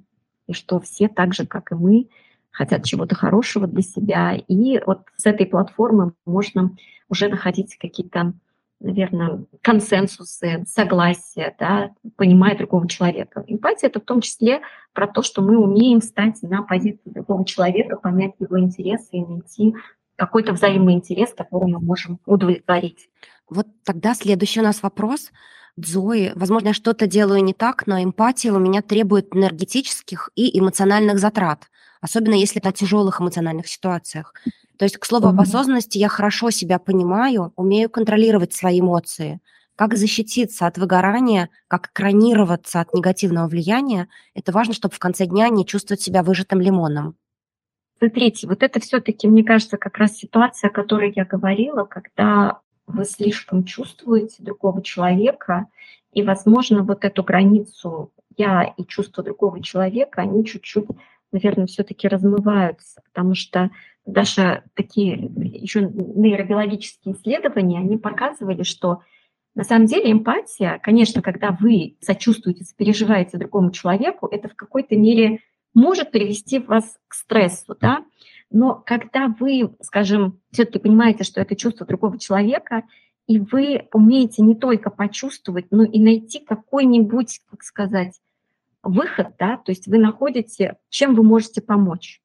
и 0.47 0.53
что 0.53 0.81
все 0.81 1.09
так 1.09 1.35
же, 1.35 1.47
как 1.47 1.73
и 1.73 1.75
мы, 1.75 2.09
хотят 2.51 2.85
чего-то 2.85 3.15
хорошего 3.15 3.67
для 3.67 3.83
себя. 3.83 4.35
И 4.35 4.81
вот 4.87 5.03
с 5.17 5.27
этой 5.27 5.47
платформы 5.47 6.13
можно 6.25 6.77
уже 7.09 7.29
находить 7.29 7.77
какие-то 7.77 8.35
наверное, 8.81 9.45
консенсусы, 9.63 10.65
согласие, 10.67 11.55
да, 11.59 11.93
понимая 12.17 12.57
другого 12.57 12.87
человека. 12.89 13.43
Эмпатия– 13.47 13.89
это 13.89 14.01
в 14.01 14.05
том 14.05 14.21
числе 14.21 14.61
про 14.93 15.07
то, 15.07 15.23
что 15.23 15.41
мы 15.43 15.57
умеем 15.57 16.01
встать 16.01 16.43
на 16.43 16.63
позицию 16.63 17.15
другого 17.15 17.45
человека, 17.47 17.97
понять 17.97 18.35
его 18.39 18.61
интересы 18.61 19.09
и 19.13 19.25
найти 19.25 19.75
какой-то 20.17 20.53
взаимный 20.53 20.95
интерес, 20.95 21.35
который 21.37 21.71
мы 21.71 21.81
можем 21.81 22.21
удовлетворить. 22.27 23.09
Вот 23.49 23.67
тогда 23.85 24.15
следующий 24.15 24.61
у 24.61 24.65
нас 24.65 24.83
вопрос. 24.83 25.31
Зои, 25.77 26.33
возможно, 26.35 26.69
я 26.69 26.75
что-то 26.75 27.07
делаю 27.07 27.43
не 27.43 27.53
так, 27.53 27.87
но 27.87 28.03
эмпатия 28.03 28.53
у 28.53 28.59
меня 28.59 28.81
требует 28.81 29.35
энергетических 29.35 30.31
и 30.37 30.59
эмоциональных 30.59 31.19
затрат, 31.19 31.69
особенно 32.01 32.35
если 32.35 32.61
это 32.61 32.69
о 32.69 32.73
тяжелых 32.73 33.21
эмоциональных 33.21 33.67
ситуациях. 33.67 34.35
То 34.79 34.85
есть, 34.85 34.99
к 34.99 35.05
слову 35.05 35.29
об 35.29 35.41
осознанности, 35.41 35.99
я 35.99 36.09
хорошо 36.09 36.51
себя 36.51 36.79
понимаю, 36.79 37.53
умею 37.57 37.91
контролировать 37.91 38.53
свои 38.53 38.81
эмоции. 38.81 39.41
Как 39.77 39.97
защититься 39.97 40.67
от 40.67 40.79
выгорания, 40.79 41.51
как 41.67 41.89
экранироваться 41.89 42.81
от 42.81 42.95
негативного 42.95 43.49
влияния, 43.49 44.09
это 44.35 44.53
важно, 44.53 44.75
чтобы 44.75 44.95
в 44.95 45.01
конце 45.01 45.27
дня 45.27 45.49
не 45.49 45.67
чувствовать 45.67 46.01
себя 46.01 46.23
выжатым 46.23 46.61
лимоном. 46.61 47.17
Смотрите, 47.99 48.47
вот 48.47 48.63
это 48.63 48.81
все-таки, 48.81 49.29
мне 49.29 49.45
кажется, 49.45 49.77
как 49.77 49.99
раз 49.99 50.17
ситуация, 50.17 50.69
о 50.69 50.73
которой 50.73 51.13
я 51.15 51.25
говорила, 51.25 51.85
когда 51.85 52.61
вы 52.87 53.05
слишком 53.05 53.65
чувствуете 53.65 54.43
другого 54.43 54.83
человека, 54.83 55.67
и, 56.13 56.23
возможно, 56.23 56.83
вот 56.83 57.05
эту 57.05 57.23
границу 57.23 58.13
я 58.37 58.75
и 58.77 58.85
чувство 58.85 59.23
другого 59.23 59.63
человека, 59.63 60.23
они 60.23 60.45
чуть-чуть, 60.45 60.87
наверное, 61.33 61.67
все-таки 61.67 62.09
размываются, 62.09 63.01
потому 63.05 63.35
что 63.35 63.71
даже 64.07 64.65
такие 64.75 65.15
еще 65.15 65.83
нейробиологические 65.83 67.15
исследования, 67.15 67.79
они 67.79 67.97
показывали, 67.97 68.63
что 68.65 69.01
на 69.55 69.63
самом 69.63 69.87
деле 69.87 70.11
эмпатия, 70.11 70.81
конечно, 70.83 71.23
когда 71.23 71.57
вы 71.59 71.97
сочувствуете, 72.01 72.65
сопереживаете 72.65 73.39
другому 73.39 73.71
человеку, 73.71 74.27
это 74.27 74.49
в 74.49 74.55
какой-то 74.55 74.97
мере 74.97 75.41
может 75.75 76.11
привести 76.11 76.59
вас 76.59 76.99
к 77.09 77.15
стрессу, 77.15 77.77
да, 77.81 78.05
но 78.51 78.75
когда 78.75 79.29
вы, 79.29 79.75
скажем, 79.83 80.41
все-таки 80.53 80.79
понимаете, 80.79 81.25
что 81.25 81.41
это 81.41 81.57
чувство 81.57 81.87
другого 81.87 82.19
человека, 82.19 82.85
и 83.27 83.41
вы 83.41 83.89
умеете 83.93 84.43
не 84.43 84.55
только 84.55 84.91
почувствовать, 84.91 85.67
но 85.71 85.83
и 85.83 85.99
найти 85.99 86.39
какой-нибудь, 86.39 87.41
как 87.51 87.63
сказать, 87.63 88.21
выход, 88.83 89.35
да, 89.39 89.57
то 89.57 89.73
есть 89.73 89.87
вы 89.87 89.99
находите, 89.99 90.77
чем 90.89 91.15
вы 91.15 91.23
можете 91.23 91.63
помочь. 91.63 92.21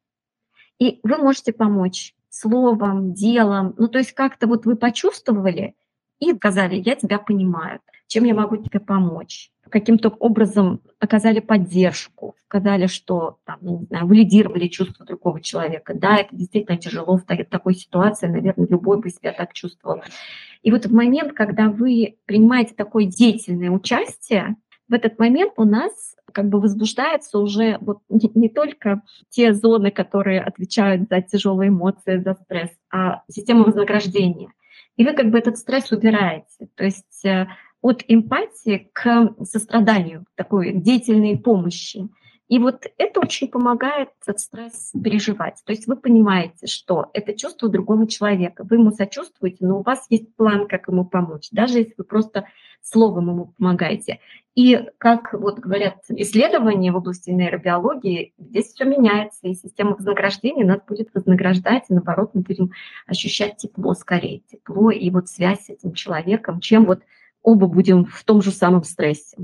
И 0.78 1.00
вы 1.04 1.18
можете 1.18 1.52
помочь 1.52 2.14
словом, 2.30 3.14
делом. 3.14 3.74
Ну, 3.78 3.88
то 3.88 3.98
есть 3.98 4.14
как-то 4.14 4.48
вот 4.48 4.66
вы 4.66 4.76
почувствовали 4.76 5.76
и 6.20 6.34
сказали, 6.34 6.76
я 6.76 6.96
тебя 6.96 7.18
понимаю, 7.18 7.80
чем 8.08 8.26
я 8.26 8.34
могу 8.34 8.58
тебе 8.58 8.80
помочь. 8.80 9.52
Каким-то 9.70 10.10
образом 10.10 10.82
оказали 11.00 11.40
поддержку, 11.40 12.36
сказали, 12.46 12.88
что 12.88 13.38
там, 13.46 13.58
не 13.62 13.86
знаю, 13.86 14.08
валидировали 14.08 14.68
чувства 14.68 15.06
другого 15.06 15.42
человека. 15.42 15.94
Да, 15.94 16.18
это 16.18 16.36
действительно 16.36 16.78
тяжело 16.78 17.18
в 17.18 17.24
такой 17.24 17.76
ситуации, 17.76 18.28
наверное, 18.28 18.68
любой 18.68 19.00
бы 19.00 19.10
себя 19.10 19.32
так 19.32 19.54
чувствовал. 19.54 20.02
И 20.62 20.72
вот 20.72 20.86
в 20.86 20.94
момент, 20.94 21.34
когда 21.34 21.70
вы 21.70 22.18
принимаете 22.26 22.74
такое 22.76 23.06
деятельное 23.06 23.70
участие, 23.70 24.56
в 24.90 24.94
этот 24.94 25.20
момент 25.20 25.54
у 25.58 25.64
нас 25.64 26.16
как 26.34 26.50
бы 26.50 26.60
возбуждается 26.60 27.40
уже 27.40 27.78
вот 27.82 28.00
не, 28.10 28.30
не 28.34 28.50
только 28.50 29.02
те 29.30 29.54
зоны, 29.54 29.92
которые 29.92 30.42
отвечают 30.42 31.08
за 31.10 31.22
тяжелые 31.22 31.70
эмоции, 31.70 32.18
за 32.18 32.34
стресс, 32.34 32.72
а 32.92 33.24
система 33.30 33.64
вознаграждения. 33.64 34.50
И 34.98 35.06
вы 35.06 35.14
как 35.14 35.30
бы 35.30 35.38
этот 35.38 35.58
стресс 35.58 35.92
убираете. 35.92 36.68
То 36.76 36.84
есть 36.84 37.26
э, 37.26 37.48
от 37.82 38.04
эмпатии 38.08 38.90
к 38.94 39.36
состраданию, 39.44 40.26
такой 40.36 40.74
деятельной 40.74 41.38
помощи. 41.38 42.10
И 42.50 42.58
вот 42.58 42.88
это 42.98 43.20
очень 43.20 43.48
помогает 43.48 44.10
этот 44.24 44.40
стресс 44.40 44.92
переживать. 45.04 45.62
То 45.66 45.72
есть 45.72 45.86
вы 45.86 45.96
понимаете, 45.96 46.66
что 46.66 47.12
это 47.14 47.34
чувство 47.38 47.70
другого 47.70 48.08
человека. 48.08 48.66
Вы 48.68 48.78
ему 48.78 48.92
сочувствуете, 48.92 49.68
но 49.68 49.80
у 49.80 49.84
вас 49.84 50.08
есть 50.10 50.36
план, 50.36 50.68
как 50.68 50.88
ему 50.88 51.06
помочь, 51.06 51.50
даже 51.52 51.78
если 51.78 51.94
вы 51.96 52.04
просто 52.06 52.46
словом 52.82 53.30
ему 53.30 53.54
помогаете. 53.58 54.20
И, 54.56 54.84
как 54.98 55.34
вот 55.34 55.60
говорят 55.60 55.98
исследования 56.10 56.92
в 56.92 56.98
области 56.98 57.30
нейробиологии, 57.30 58.34
здесь 58.38 58.74
все 58.74 58.84
меняется, 58.84 59.48
и 59.48 59.54
система 59.54 59.96
вознаграждения 59.96 60.66
нас 60.66 60.80
будет 60.88 61.14
вознаграждать, 61.14 61.84
и 61.90 61.94
наоборот, 61.94 62.32
мы 62.34 62.42
будем 62.42 62.72
ощущать 63.06 63.58
тепло 63.58 63.94
скорее, 63.94 64.42
тепло 64.52 64.90
и 64.90 65.10
вот 65.12 65.28
связь 65.28 65.66
с 65.66 65.70
этим 65.70 65.94
человеком, 65.94 66.62
чем 66.62 66.86
вот 66.86 67.02
оба 67.50 67.68
будем 67.68 68.06
в 68.06 68.24
том 68.24 68.42
же 68.42 68.52
самом 68.52 68.84
стрессе. 68.84 69.38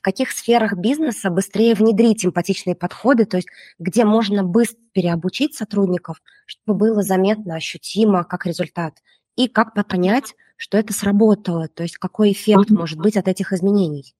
Каких 0.00 0.32
сферах 0.32 0.76
бизнеса 0.76 1.30
быстрее 1.30 1.74
внедрить 1.74 2.24
эмпатичные 2.24 2.74
подходы, 2.74 3.24
то 3.24 3.36
есть 3.38 3.48
где 3.78 4.04
можно 4.04 4.42
быстро 4.42 4.78
переобучить 4.92 5.54
сотрудников, 5.54 6.20
чтобы 6.46 6.78
было 6.78 7.02
заметно, 7.02 7.56
ощутимо 7.56 8.24
как 8.24 8.46
результат, 8.46 8.94
и 9.36 9.48
как 9.48 9.74
понять, 9.86 10.34
что 10.56 10.78
это 10.78 10.92
сработало, 10.92 11.68
то 11.68 11.82
есть 11.82 11.96
какой 11.98 12.32
эффект 12.32 12.70
может 12.70 12.98
быть 12.98 13.16
от 13.16 13.28
этих 13.28 13.52
изменений. 13.52 14.14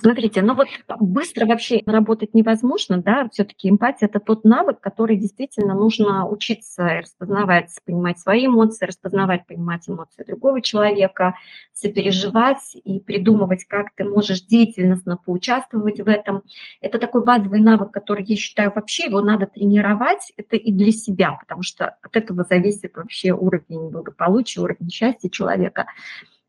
Смотрите, 0.00 0.40
ну 0.40 0.54
вот 0.54 0.68
быстро 1.00 1.44
вообще 1.44 1.82
работать 1.84 2.32
невозможно, 2.32 2.96
да, 2.96 3.28
все-таки 3.30 3.68
эмпатия– 3.68 4.08
это 4.08 4.20
тот 4.20 4.42
навык, 4.42 4.80
который 4.80 5.16
действительно 5.16 5.74
нужно 5.74 6.26
учиться 6.26 7.00
распознавать, 7.02 7.68
понимать 7.84 8.18
свои 8.18 8.46
эмоции, 8.46 8.86
распознавать, 8.86 9.46
понимать 9.46 9.88
эмоции 9.88 10.24
другого 10.24 10.62
человека, 10.62 11.34
сопереживать 11.74 12.74
и 12.82 13.00
придумывать, 13.00 13.64
как 13.66 13.94
ты 13.94 14.04
можешь 14.04 14.40
деятельностно 14.42 15.18
поучаствовать 15.18 16.00
в 16.00 16.08
этом. 16.08 16.42
Это 16.80 16.98
такой 16.98 17.22
базовый 17.22 17.60
навык, 17.60 17.90
который, 17.90 18.24
я 18.24 18.36
считаю, 18.36 18.72
вообще 18.74 19.04
его 19.04 19.20
надо 19.20 19.46
тренировать, 19.46 20.32
это 20.38 20.56
и 20.56 20.72
для 20.72 20.90
себя, 20.90 21.32
потому 21.32 21.62
что 21.62 21.96
от 22.02 22.16
этого 22.16 22.44
зависит 22.48 22.96
вообще 22.96 23.32
уровень 23.32 23.90
благополучия, 23.90 24.60
уровень 24.60 24.90
счастья 24.90 25.28
человека. 25.28 25.86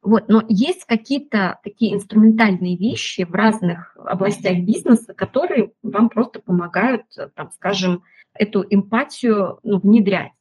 Вот, 0.03 0.27
но 0.27 0.43
есть 0.49 0.85
какие-то 0.85 1.59
такие 1.63 1.95
инструментальные 1.95 2.77
вещи 2.77 3.23
в 3.23 3.33
разных 3.33 3.95
областях 3.97 4.59
бизнеса, 4.59 5.13
которые 5.13 5.71
вам 5.81 6.09
просто 6.09 6.41
помогают, 6.41 7.03
там, 7.35 7.51
скажем, 7.51 8.03
эту 8.33 8.65
эмпатию 8.69 9.59
ну, 9.63 9.79
внедрять. 9.79 10.33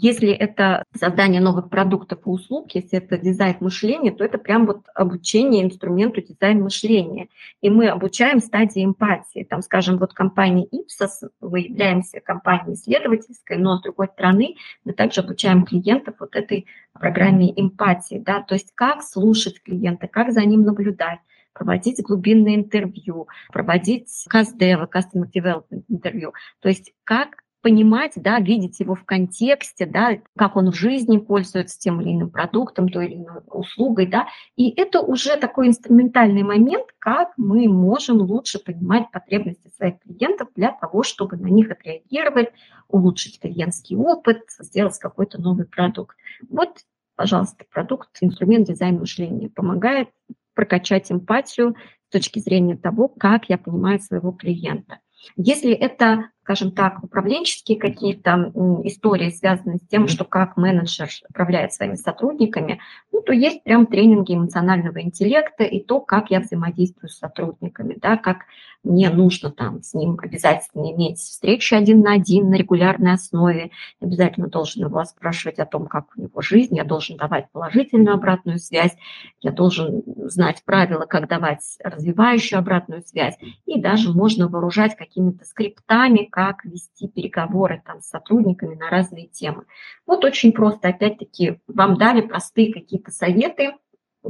Если 0.00 0.30
это 0.30 0.84
создание 0.96 1.40
новых 1.40 1.70
продуктов 1.70 2.20
и 2.24 2.30
услуг, 2.30 2.70
если 2.74 2.98
это 2.98 3.18
дизайн 3.18 3.56
мышления, 3.58 4.12
то 4.12 4.24
это 4.24 4.38
прям 4.38 4.64
вот 4.64 4.82
обучение 4.94 5.64
инструменту 5.64 6.22
дизайн 6.22 6.62
мышления. 6.62 7.26
И 7.60 7.68
мы 7.68 7.88
обучаем 7.88 8.38
стадии 8.38 8.84
эмпатии. 8.84 9.42
Там, 9.42 9.60
скажем, 9.60 9.98
вот 9.98 10.14
компания 10.14 10.66
Ipsos, 10.66 11.28
мы 11.40 11.60
являемся 11.60 12.20
компанией 12.20 12.74
исследовательской, 12.74 13.56
но 13.56 13.78
с 13.78 13.82
другой 13.82 14.06
стороны 14.06 14.54
мы 14.84 14.92
также 14.92 15.20
обучаем 15.20 15.64
клиентов 15.64 16.14
вот 16.20 16.36
этой 16.36 16.66
программе 16.92 17.52
эмпатии. 17.60 18.22
Да? 18.24 18.40
То 18.42 18.54
есть 18.54 18.70
как 18.76 19.02
слушать 19.02 19.60
клиента, 19.60 20.06
как 20.06 20.30
за 20.30 20.44
ним 20.44 20.62
наблюдать 20.62 21.18
проводить 21.54 22.00
глубинные 22.02 22.54
интервью, 22.54 23.26
проводить 23.52 24.08
CASDEV, 24.32 24.88
Customer 24.88 25.26
Development 25.34 25.82
интервью. 25.88 26.32
То 26.60 26.68
есть 26.68 26.92
как 27.02 27.42
понимать, 27.60 28.12
да, 28.16 28.38
видеть 28.38 28.80
его 28.80 28.94
в 28.94 29.04
контексте, 29.04 29.86
да, 29.86 30.18
как 30.36 30.56
он 30.56 30.70
в 30.70 30.74
жизни 30.74 31.18
пользуется 31.18 31.78
тем 31.78 32.00
или 32.00 32.12
иным 32.12 32.30
продуктом, 32.30 32.88
той 32.88 33.06
или 33.06 33.14
иной 33.16 33.42
услугой, 33.46 34.06
да, 34.06 34.26
и 34.56 34.70
это 34.80 35.00
уже 35.00 35.36
такой 35.36 35.68
инструментальный 35.68 36.42
момент, 36.42 36.86
как 36.98 37.32
мы 37.36 37.68
можем 37.68 38.18
лучше 38.18 38.58
понимать 38.58 39.10
потребности 39.10 39.68
своих 39.76 39.98
клиентов 40.00 40.48
для 40.54 40.72
того, 40.72 41.02
чтобы 41.02 41.36
на 41.36 41.48
них 41.48 41.70
отреагировать, 41.70 42.50
улучшить 42.88 43.40
клиентский 43.40 43.96
опыт, 43.96 44.42
сделать 44.60 44.98
какой-то 44.98 45.40
новый 45.40 45.66
продукт. 45.66 46.16
Вот, 46.48 46.78
пожалуйста, 47.16 47.64
продукт, 47.70 48.10
инструмент 48.20 48.68
дизайн 48.68 48.98
мышления 48.98 49.48
помогает 49.50 50.08
прокачать 50.54 51.10
эмпатию 51.12 51.76
с 52.08 52.12
точки 52.12 52.38
зрения 52.38 52.76
того, 52.76 53.08
как 53.08 53.48
я 53.48 53.58
понимаю 53.58 54.00
своего 54.00 54.32
клиента. 54.32 55.00
Если 55.36 55.72
это 55.72 56.30
скажем 56.48 56.70
так, 56.70 57.04
управленческие 57.04 57.78
какие-то 57.78 58.50
истории, 58.84 59.28
связанные 59.28 59.76
с 59.76 59.86
тем, 59.86 60.08
что 60.08 60.24
как 60.24 60.56
менеджер 60.56 61.10
управляет 61.28 61.74
своими 61.74 61.96
сотрудниками, 61.96 62.80
ну, 63.12 63.20
то 63.20 63.34
есть 63.34 63.62
прям 63.64 63.84
тренинги 63.84 64.34
эмоционального 64.34 65.02
интеллекта 65.02 65.64
и 65.64 65.78
то, 65.78 66.00
как 66.00 66.30
я 66.30 66.40
взаимодействую 66.40 67.10
с 67.10 67.18
сотрудниками, 67.18 67.98
да, 68.00 68.16
как 68.16 68.46
мне 68.84 69.10
нужно 69.10 69.50
там 69.50 69.82
с 69.82 69.92
ним 69.92 70.18
обязательно 70.22 70.92
иметь 70.92 71.18
встречи 71.18 71.74
один 71.74 72.00
на 72.00 72.14
один 72.14 72.48
на 72.48 72.54
регулярной 72.54 73.12
основе, 73.12 73.70
обязательно 74.00 74.48
должен 74.48 74.86
его 74.86 75.04
спрашивать 75.04 75.58
о 75.58 75.66
том, 75.66 75.86
как 75.86 76.06
у 76.16 76.22
него 76.22 76.40
жизнь, 76.40 76.76
я 76.76 76.84
должен 76.84 77.16
давать 77.16 77.50
положительную 77.52 78.14
обратную 78.14 78.58
связь, 78.58 78.96
я 79.40 79.50
должен 79.50 80.02
знать 80.28 80.62
правила, 80.64 81.06
как 81.06 81.28
давать 81.28 81.76
развивающую 81.82 82.58
обратную 82.58 83.02
связь, 83.02 83.36
и 83.66 83.80
даже 83.80 84.12
можно 84.12 84.48
вооружать 84.48 84.96
какими-то 84.96 85.44
скриптами, 85.44 86.24
как 86.38 86.64
вести 86.64 87.08
переговоры 87.08 87.82
там, 87.84 88.00
с 88.00 88.10
сотрудниками 88.10 88.76
на 88.76 88.88
разные 88.90 89.26
темы. 89.26 89.64
Вот 90.06 90.24
очень 90.24 90.52
просто, 90.52 90.86
опять-таки, 90.86 91.58
вам 91.66 91.96
дали 91.96 92.20
простые 92.20 92.72
какие-то 92.72 93.10
советы, 93.10 93.72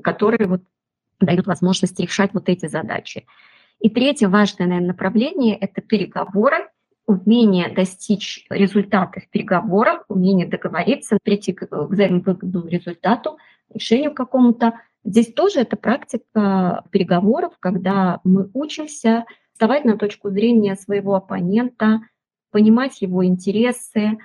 которые 0.03 0.49
вот 0.49 0.63
дают 1.21 1.47
возможность 1.47 2.01
решать 2.01 2.33
вот 2.33 2.49
эти 2.49 2.67
задачи. 2.67 3.27
И 3.79 3.91
третье 3.91 4.29
важное, 4.29 4.67
наверное, 4.67 4.89
направление– 4.89 5.55
это 5.61 5.83
переговоры, 5.83 6.71
умение 7.05 7.69
достичь 7.69 8.47
результатов 8.49 9.29
переговоров, 9.29 10.03
умение 10.09 10.47
договориться, 10.47 11.19
прийти 11.23 11.53
к 11.53 11.67
взаимовыгодному 11.71 12.69
результату, 12.69 13.37
решению 13.69 14.15
какому-то. 14.15 14.81
Здесь 15.05 15.31
тоже 15.35 15.61
это 15.61 15.77
практика 15.77 16.85
переговоров, 16.91 17.53
когда 17.61 18.21
мы 18.25 18.49
учимся 18.55 19.27
вставать 19.59 19.85
на 19.85 19.99
точку 19.99 20.31
зрения 20.31 20.77
своего 20.77 21.17
оппонента, 21.17 22.03
понимать 22.53 23.03
его 23.03 23.27
интересы 23.27 24.19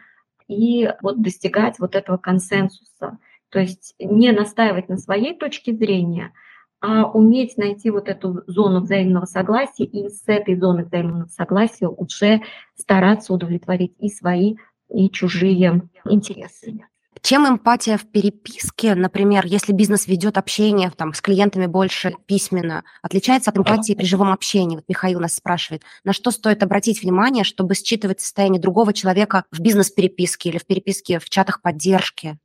и 0.47 0.87
вот 1.01 1.23
достигать 1.23 1.79
вот 1.79 1.95
этого 1.95 2.17
консенсуса. 2.17 3.17
То 3.49 3.57
есть 3.57 3.95
не 3.97 4.31
настаивать 4.31 4.89
на 4.89 4.97
своей 4.97 5.35
точке 5.35 5.73
зрения, 5.73 6.33
а 6.81 7.09
уметь 7.09 7.57
найти 7.57 7.89
вот 7.89 8.09
эту 8.09 8.43
зону 8.45 8.81
взаимного 8.81 9.25
согласия 9.25 9.85
и 9.85 10.07
с 10.07 10.21
этой 10.27 10.55
зоны 10.55 10.85
взаимного 10.85 11.25
согласия 11.29 11.87
уже 11.87 12.43
стараться 12.75 13.33
удовлетворить 13.33 13.95
и 13.97 14.09
свои, 14.09 14.57
и 14.87 15.09
чужие 15.09 15.89
интересы. 16.05 16.85
Чем 17.23 17.47
эмпатия 17.47 17.95
в 17.95 18.05
переписке, 18.05 18.95
например, 18.95 19.45
если 19.45 19.71
бизнес 19.71 20.07
ведет 20.07 20.37
общение 20.37 20.91
там, 20.91 21.13
с 21.13 21.21
клиентами 21.21 21.67
больше 21.67 22.15
письменно, 22.25 22.83
отличается 23.01 23.49
от 23.49 23.57
эмпатии 23.57 23.93
при 23.93 24.03
живом 24.03 24.33
общении? 24.33 24.75
Вот 24.75 24.83
Михаил 24.89 25.21
нас 25.21 25.35
спрашивает, 25.35 25.83
на 26.03 26.11
что 26.11 26.31
стоит 26.31 26.61
обратить 26.63 27.01
внимание, 27.01 27.45
чтобы 27.45 27.75
считывать 27.75 28.19
состояние 28.19 28.61
другого 28.61 28.91
человека 28.91 29.45
в 29.51 29.61
бизнес-переписке 29.61 30.49
или 30.49 30.57
в 30.57 30.65
переписке 30.65 31.19
в 31.19 31.29
чатах 31.29 31.61
поддержки? 31.61 32.37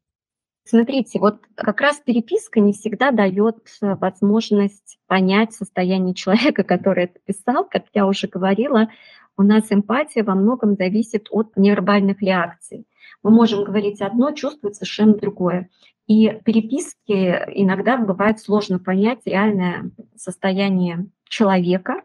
Смотрите, 0.65 1.19
вот 1.19 1.41
как 1.57 1.81
раз 1.81 1.97
переписка 1.97 2.61
не 2.61 2.73
всегда 2.73 3.11
дает 3.11 3.57
возможность 3.81 4.99
понять 5.09 5.55
состояние 5.55 6.15
человека, 6.15 6.63
который 6.63 7.07
это 7.07 7.19
писал. 7.27 7.65
Как 7.69 7.87
я 7.95 8.07
уже 8.07 8.29
говорила, 8.29 8.89
у 9.37 9.43
нас 9.43 9.65
эмпатия 9.71 10.23
во 10.23 10.37
многом 10.37 10.77
зависит 10.77 11.27
от 11.33 11.57
невербальных 11.57 12.23
реакций. 12.23 12.87
Мы 13.23 13.31
можем 13.31 13.65
говорить 13.65 14.01
одно, 14.01 14.33
чувствовать 14.33 14.77
совершенно 14.77 15.15
другое. 15.15 15.71
И 16.07 16.41
переписки 16.45 17.45
иногда 17.55 17.97
бывает 17.99 18.41
сложно 18.41 18.79
понять 18.79 19.21
реальное 19.27 19.91
состояние 20.17 21.07
человека, 21.29 22.03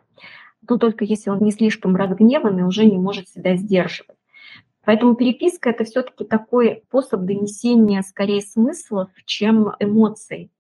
но 0.68 0.78
только 0.78 1.06
если 1.06 1.30
он 1.30 1.40
не 1.40 1.52
слишком 1.52 1.96
разгневан 1.96 2.60
и 2.60 2.64
уже 2.64 2.86
не 2.86 2.98
может 2.98 3.30
себя 3.30 3.56
сдерживать. 3.56 4.18
Поэтому 4.86 5.16
переписка 5.16 5.70
это 5.70 5.86
все-таки 5.86 6.26
такой 6.26 6.84
способ 6.88 7.22
донесения 7.22 8.02
скорее 8.02 8.42
смыслов, 8.42 9.10
чем 9.26 9.72
эмоций. 9.80 10.52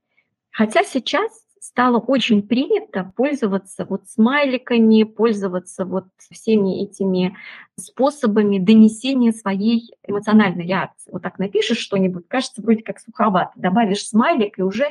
Хотя 0.50 0.84
сейчас 0.84 1.43
стало 1.64 1.98
очень 1.98 2.46
принято 2.46 3.14
пользоваться 3.16 3.86
вот 3.86 4.10
смайликами, 4.10 5.04
пользоваться 5.04 5.86
вот 5.86 6.08
всеми 6.18 6.84
этими 6.84 7.38
способами 7.80 8.60
донесения 8.60 9.32
своей 9.32 9.94
эмоциональной 10.06 10.66
реакции. 10.66 11.10
Вот 11.10 11.22
так 11.22 11.40
напишешь 11.40 11.78
что-нибудь, 11.78 12.28
кажется 12.28 12.62
вроде 12.62 12.84
как 12.84 13.00
суховато, 13.00 13.54
добавишь 13.56 14.06
смайлик, 14.06 14.60
и 14.60 14.62
уже 14.62 14.88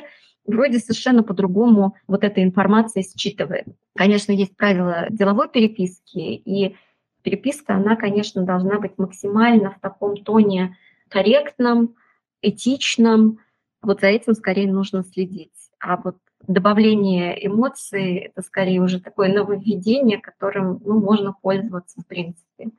вроде 0.47 0.79
совершенно 0.79 1.21
по-другому 1.21 1.95
вот 2.07 2.23
эта 2.23 2.41
информация 2.41 3.03
считывает. 3.03 3.67
Конечно, 3.95 4.31
есть 4.31 4.57
правила 4.57 5.05
деловой 5.11 5.49
переписки, 5.49 6.17
и 6.17 6.75
переписка, 7.21 7.75
она, 7.75 7.95
конечно, 7.95 8.43
должна 8.43 8.79
быть 8.79 8.97
максимально 8.97 9.69
в 9.71 9.79
таком 9.79 10.17
тоне 10.17 10.75
корректном, 11.07 11.95
этичном. 12.41 13.37
Вот 13.83 14.01
за 14.01 14.07
этим 14.07 14.33
скорее 14.33 14.71
нужно 14.71 15.03
следить. 15.03 15.51
А 15.79 15.97
вот 15.97 16.17
добавление 16.47 17.45
эмоций– 17.45 18.15
это 18.17 18.41
скорее 18.41 18.81
уже 18.81 18.99
такое 18.99 19.33
нововведение, 19.33 20.19
которым 20.19 20.81
ну, 20.83 20.99
можно 20.99 21.33
пользоваться 21.41 22.01
в 22.01 22.07
принципе. 22.07 22.71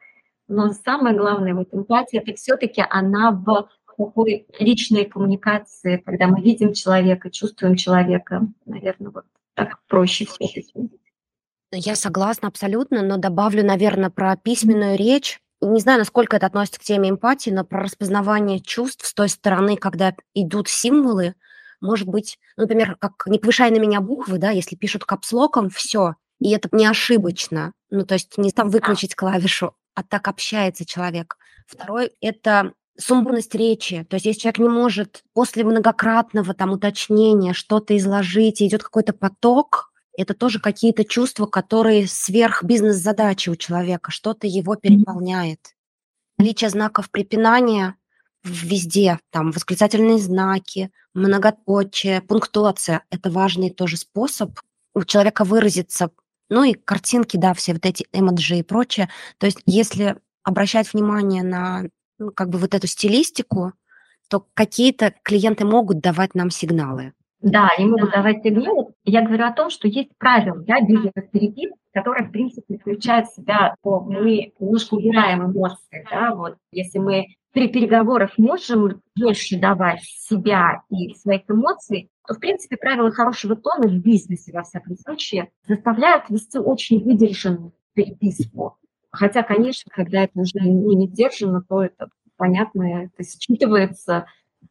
Но 0.48 0.72
самое 0.72 1.16
главное 1.16 1.54
вот 1.54 1.68
эмпатия– 1.72 2.20
это 2.26 2.34
все-таки 2.34 2.84
она 2.88 3.30
в 3.30 3.68
такой 3.86 4.46
личной 4.58 5.04
коммуникации, 5.04 5.98
когда 5.98 6.26
мы 6.26 6.40
видим 6.42 6.72
человека, 6.72 7.30
чувствуем 7.30 7.76
человека. 7.76 8.46
Наверное, 8.66 9.10
вот 9.10 9.24
так 9.54 9.78
проще 9.86 10.26
всего. 10.26 10.88
Я 11.72 11.96
согласна 11.96 12.48
абсолютно, 12.48 13.02
но 13.02 13.16
добавлю, 13.16 13.64
наверное, 13.64 14.10
про 14.10 14.36
письменную 14.36 14.96
речь. 14.96 15.40
Не 15.60 15.80
знаю, 15.80 16.00
насколько 16.00 16.36
это 16.36 16.46
относится 16.46 16.78
к 16.78 16.84
теме 16.84 17.10
эмпатии, 17.10 17.50
но 17.50 17.64
про 17.64 17.82
распознавание 17.82 18.60
чувств 18.60 19.06
с 19.06 19.14
той 19.14 19.28
стороны, 19.28 19.76
когда 19.76 20.14
идут 20.34 20.68
символы, 20.68 21.34
может 21.84 22.08
быть, 22.08 22.38
например, 22.56 22.96
как 22.96 23.24
не 23.26 23.38
повышай 23.38 23.70
на 23.70 23.78
меня 23.78 24.00
буквы, 24.00 24.38
да, 24.38 24.50
если 24.50 24.74
пишут 24.74 25.04
капслоком, 25.04 25.70
все, 25.70 26.14
и 26.40 26.50
это 26.50 26.68
не 26.72 26.86
ошибочно. 26.86 27.72
Ну, 27.90 28.04
то 28.04 28.14
есть 28.14 28.36
не 28.38 28.50
там 28.50 28.70
выключить 28.70 29.14
клавишу, 29.14 29.74
а 29.94 30.02
так 30.02 30.26
общается 30.26 30.84
человек. 30.84 31.36
Второй– 31.66 32.10
это 32.20 32.72
сумбурность 32.98 33.54
речи. 33.54 34.04
То 34.08 34.14
есть 34.14 34.26
если 34.26 34.40
человек 34.40 34.58
не 34.58 34.68
может 34.68 35.22
после 35.32 35.64
многократного 35.64 36.54
там 36.54 36.72
уточнения 36.72 37.52
что-то 37.52 37.96
изложить, 37.96 38.62
идет 38.62 38.82
какой-то 38.82 39.12
поток, 39.12 39.92
это 40.16 40.34
тоже 40.34 40.60
какие-то 40.60 41.04
чувства, 41.04 41.46
которые 41.46 42.06
сверх 42.06 42.62
бизнес-задачи 42.62 43.50
у 43.50 43.56
человека, 43.56 44.10
что-то 44.10 44.46
его 44.46 44.76
переполняет. 44.76 45.74
Наличие 46.38 46.70
знаков 46.70 47.10
препинания 47.10 47.96
везде, 48.44 49.18
там 49.30 49.50
восклицательные 49.50 50.18
знаки, 50.18 50.90
многоточие, 51.14 52.20
пунктуация– 52.20 53.02
это 53.10 53.30
важный 53.30 53.70
тоже 53.70 53.96
способ 53.96 54.58
у 54.94 55.04
человека 55.04 55.44
выразиться. 55.44 56.10
Ну 56.50 56.62
и 56.64 56.74
картинки, 56.74 57.36
да, 57.36 57.54
все 57.54 57.72
вот 57.72 57.86
эти 57.86 58.06
эмоджи 58.12 58.58
и 58.58 58.62
прочее. 58.62 59.08
То 59.38 59.46
есть 59.46 59.60
если 59.66 60.16
обращать 60.42 60.92
внимание 60.92 61.42
на 61.42 61.84
ну, 62.18 62.30
как 62.30 62.50
бы 62.50 62.58
вот 62.58 62.74
эту 62.74 62.86
стилистику, 62.86 63.72
то 64.28 64.46
какие-то 64.54 65.14
клиенты 65.22 65.64
могут 65.64 66.00
давать 66.00 66.34
нам 66.34 66.50
сигналы. 66.50 67.12
Да, 67.40 67.68
они 67.76 67.88
могут 67.88 68.10
давать 68.10 68.42
сигналы. 68.42 68.92
Я 69.04 69.22
говорю 69.22 69.44
о 69.44 69.52
том, 69.52 69.70
что 69.70 69.88
есть 69.88 70.10
правила 70.16 70.56
да, 70.58 70.80
бизнес-переписки, 70.80 71.76
которые, 71.92 72.28
в 72.28 72.30
принципе, 72.30 72.78
включают 72.78 73.28
в 73.28 73.34
себя, 73.34 73.74
то 73.82 74.00
мы 74.00 74.52
немножко 74.58 74.94
убираем 74.94 75.44
эмоции. 75.44 76.06
Да, 76.10 76.34
вот, 76.34 76.56
если 76.72 76.98
мы 76.98 77.26
при 77.54 77.68
переговорах 77.68 78.36
можем 78.36 79.00
больше 79.16 79.58
давать 79.58 80.02
себя 80.02 80.82
и 80.90 81.14
своих 81.14 81.42
эмоций, 81.48 82.10
то, 82.26 82.34
в 82.34 82.40
принципе, 82.40 82.76
правила 82.76 83.12
хорошего 83.12 83.54
тона 83.54 83.88
в 83.88 83.98
бизнесе, 84.00 84.52
во 84.52 84.64
всяком 84.64 84.96
случае, 84.96 85.50
заставляют 85.66 86.28
вести 86.28 86.58
очень 86.58 87.02
выдержанную 87.04 87.72
переписку. 87.94 88.76
Хотя, 89.12 89.44
конечно, 89.44 89.90
когда 89.94 90.24
это 90.24 90.40
уже 90.40 90.58
ну, 90.60 90.98
не 90.98 91.06
сдержано, 91.06 91.62
то 91.62 91.84
это 91.84 92.08
понятно, 92.36 93.04
это 93.04 93.22
считывается 93.22 94.24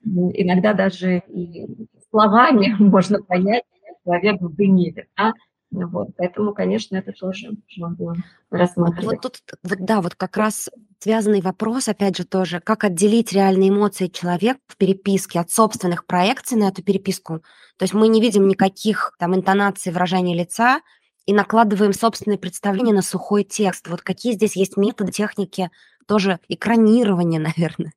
иногда 0.04 0.74
даже 0.74 1.24
и 1.30 1.88
словами 2.10 2.76
можно 2.80 3.24
понять, 3.24 3.64
человек 4.04 4.42
в 4.42 4.54
гневе. 4.54 5.08
Да? 5.18 5.34
Вот, 5.74 6.10
поэтому, 6.18 6.54
конечно, 6.54 6.98
это 6.98 7.12
тоже 7.14 7.50
можно 7.78 8.16
рассматривать. 8.52 9.06
Вот 9.06 9.22
тут, 9.22 9.60
вот, 9.64 9.80
да, 9.80 10.02
вот 10.02 10.14
как 10.14 10.38
раз 10.38 10.70
связанный 11.00 11.42
вопрос, 11.42 11.88
опять 11.88 12.16
же, 12.16 12.26
тоже, 12.26 12.60
как 12.60 12.84
отделить 12.84 13.34
реальные 13.34 13.70
эмоции 13.70 14.08
человека 14.08 14.60
в 14.68 14.78
переписке 14.78 15.40
от 15.40 15.50
собственных 15.50 16.06
проекций 16.06 16.58
на 16.58 16.66
эту 16.66 16.84
переписку. 16.84 17.40
То 17.78 17.84
есть 17.84 17.94
мы 17.94 18.08
не 18.08 18.22
видим 18.22 18.48
никаких 18.48 19.16
там 19.18 19.36
интонаций, 19.36 19.92
выражения 19.92 20.36
лица 20.36 20.82
и 21.26 21.34
накладываем 21.34 21.94
собственные 21.94 22.38
представления 22.38 22.94
на 22.94 23.02
сухой 23.02 23.44
текст. 23.44 23.88
Вот 23.88 24.02
какие 24.02 24.34
здесь 24.34 24.56
есть 24.56 24.78
методы, 24.78 25.12
техники, 25.12 25.72
тоже 26.08 26.40
экранирования, 26.50 27.40
наверное. 27.58 27.94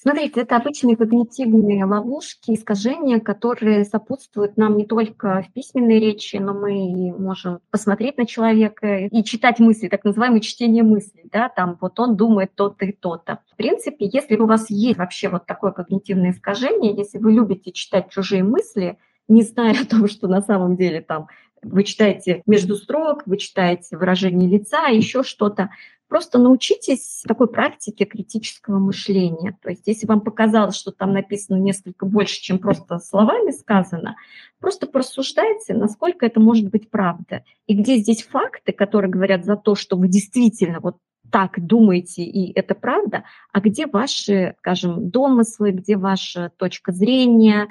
Смотрите, 0.00 0.42
это 0.42 0.56
обычные 0.56 0.96
когнитивные 0.96 1.84
ловушки, 1.84 2.52
искажения, 2.54 3.18
которые 3.18 3.84
сопутствуют 3.84 4.56
нам 4.56 4.76
не 4.76 4.86
только 4.86 5.42
в 5.42 5.52
письменной 5.52 5.98
речи, 5.98 6.36
но 6.36 6.54
мы 6.54 7.12
можем 7.18 7.58
посмотреть 7.72 8.16
на 8.16 8.24
человека 8.24 9.06
и 9.06 9.24
читать 9.24 9.58
мысли, 9.58 9.88
так 9.88 10.04
называемое 10.04 10.38
чтение 10.38 10.84
мыслей, 10.84 11.28
да, 11.32 11.48
там 11.48 11.76
вот 11.80 11.98
он 11.98 12.16
думает 12.16 12.54
то-то 12.54 12.84
и 12.84 12.92
то-то. 12.92 13.40
В 13.52 13.56
принципе, 13.56 14.08
если 14.12 14.36
у 14.36 14.46
вас 14.46 14.70
есть 14.70 14.98
вообще 14.98 15.28
вот 15.28 15.46
такое 15.46 15.72
когнитивное 15.72 16.30
искажение, 16.30 16.94
если 16.94 17.18
вы 17.18 17.32
любите 17.32 17.72
читать 17.72 18.08
чужие 18.10 18.44
мысли, 18.44 18.98
не 19.26 19.42
зная 19.42 19.72
о 19.82 19.84
том, 19.84 20.06
что 20.06 20.28
на 20.28 20.42
самом 20.42 20.76
деле 20.76 21.00
там 21.00 21.26
вы 21.60 21.82
читаете 21.82 22.42
между 22.46 22.76
строк, 22.76 23.24
вы 23.26 23.36
читаете 23.36 23.96
выражение 23.96 24.48
лица, 24.48 24.86
еще 24.86 25.24
что-то, 25.24 25.70
Просто 26.08 26.38
научитесь 26.38 27.22
такой 27.26 27.48
практике 27.48 28.06
критического 28.06 28.78
мышления. 28.78 29.56
То 29.62 29.68
есть 29.68 29.86
если 29.86 30.06
вам 30.06 30.22
показалось, 30.22 30.74
что 30.74 30.90
там 30.90 31.12
написано 31.12 31.56
несколько 31.56 32.06
больше, 32.06 32.40
чем 32.40 32.58
просто 32.58 32.98
словами 32.98 33.50
сказано, 33.50 34.16
просто 34.58 34.86
порассуждайте, 34.86 35.74
насколько 35.74 36.24
это 36.24 36.40
может 36.40 36.70
быть 36.70 36.90
правда. 36.90 37.44
И 37.66 37.74
где 37.74 37.96
здесь 37.98 38.22
факты, 38.22 38.72
которые 38.72 39.10
говорят 39.10 39.44
за 39.44 39.56
то, 39.56 39.74
что 39.74 39.96
вы 39.96 40.08
действительно 40.08 40.80
вот 40.80 40.96
так 41.30 41.64
думаете, 41.64 42.22
и 42.22 42.58
это 42.58 42.74
правда, 42.74 43.24
а 43.52 43.60
где 43.60 43.86
ваши, 43.86 44.54
скажем, 44.60 45.10
домыслы, 45.10 45.72
где 45.72 45.98
ваша 45.98 46.50
точка 46.56 46.92
зрения, 46.92 47.68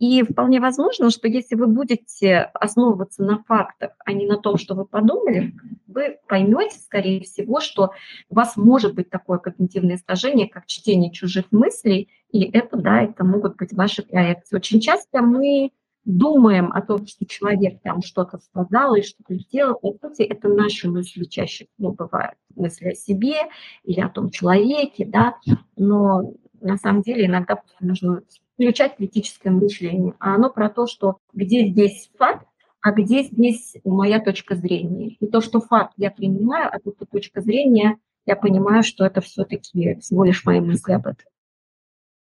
и 0.00 0.22
вполне 0.22 0.60
возможно, 0.60 1.10
что 1.10 1.28
если 1.28 1.56
вы 1.56 1.66
будете 1.66 2.50
основываться 2.54 3.22
на 3.22 3.42
фактах, 3.42 3.90
а 4.04 4.12
не 4.14 4.26
на 4.26 4.38
том, 4.38 4.56
что 4.56 4.74
вы 4.74 4.86
подумали, 4.86 5.54
вы 5.90 6.18
поймете, 6.28 6.78
скорее 6.78 7.20
всего, 7.20 7.60
что 7.60 7.90
у 8.28 8.34
вас 8.34 8.56
может 8.56 8.94
быть 8.94 9.10
такое 9.10 9.38
когнитивное 9.38 9.96
искажение, 9.96 10.48
как 10.48 10.66
чтение 10.66 11.12
чужих 11.12 11.46
мыслей, 11.50 12.08
и 12.30 12.44
это, 12.44 12.76
да, 12.76 13.02
это 13.02 13.24
могут 13.24 13.56
быть 13.56 13.72
ваши 13.72 14.02
проекции. 14.02 14.56
Очень 14.56 14.80
часто 14.80 15.20
мы 15.22 15.72
думаем 16.04 16.72
о 16.72 16.80
том, 16.80 17.06
что 17.06 17.26
человек 17.26 17.82
там 17.82 18.02
что-то 18.02 18.38
сказал 18.38 18.94
и 18.94 19.02
что-то 19.02 19.34
сделал, 19.34 19.78
по 19.80 20.08
сути, 20.08 20.22
это 20.22 20.48
наши 20.48 20.88
мысли 20.88 21.24
чаще 21.24 21.66
всего 21.74 21.92
бывают. 21.92 22.36
Мысли 22.54 22.88
о 22.88 22.94
себе 22.94 23.36
или 23.84 24.00
о 24.00 24.08
том 24.08 24.30
человеке, 24.30 25.04
да, 25.04 25.36
но 25.76 26.34
на 26.60 26.76
самом 26.76 27.02
деле 27.02 27.26
иногда 27.26 27.60
нужно 27.80 28.22
включать 28.54 28.96
критическое 28.96 29.50
мышление. 29.50 30.14
А 30.18 30.34
оно 30.34 30.50
про 30.50 30.68
то, 30.68 30.86
что 30.86 31.18
где 31.32 31.66
здесь 31.66 32.10
факт, 32.18 32.46
а 32.82 32.92
где 32.92 33.22
здесь 33.24 33.76
моя 33.84 34.20
точка 34.20 34.54
зрения. 34.54 35.16
И 35.20 35.26
то, 35.26 35.40
что 35.40 35.60
факт 35.60 35.92
я 35.96 36.10
принимаю, 36.10 36.68
а 36.72 36.78
тут 36.78 36.98
точка 37.10 37.40
зрения, 37.40 37.98
я 38.26 38.36
понимаю, 38.36 38.82
что 38.82 39.04
это 39.04 39.20
все-таки 39.20 39.96
всего 40.00 40.24
лишь 40.24 40.44
мои 40.44 40.60
мысли 40.60 40.92
об 40.92 41.06
этом. 41.06 41.26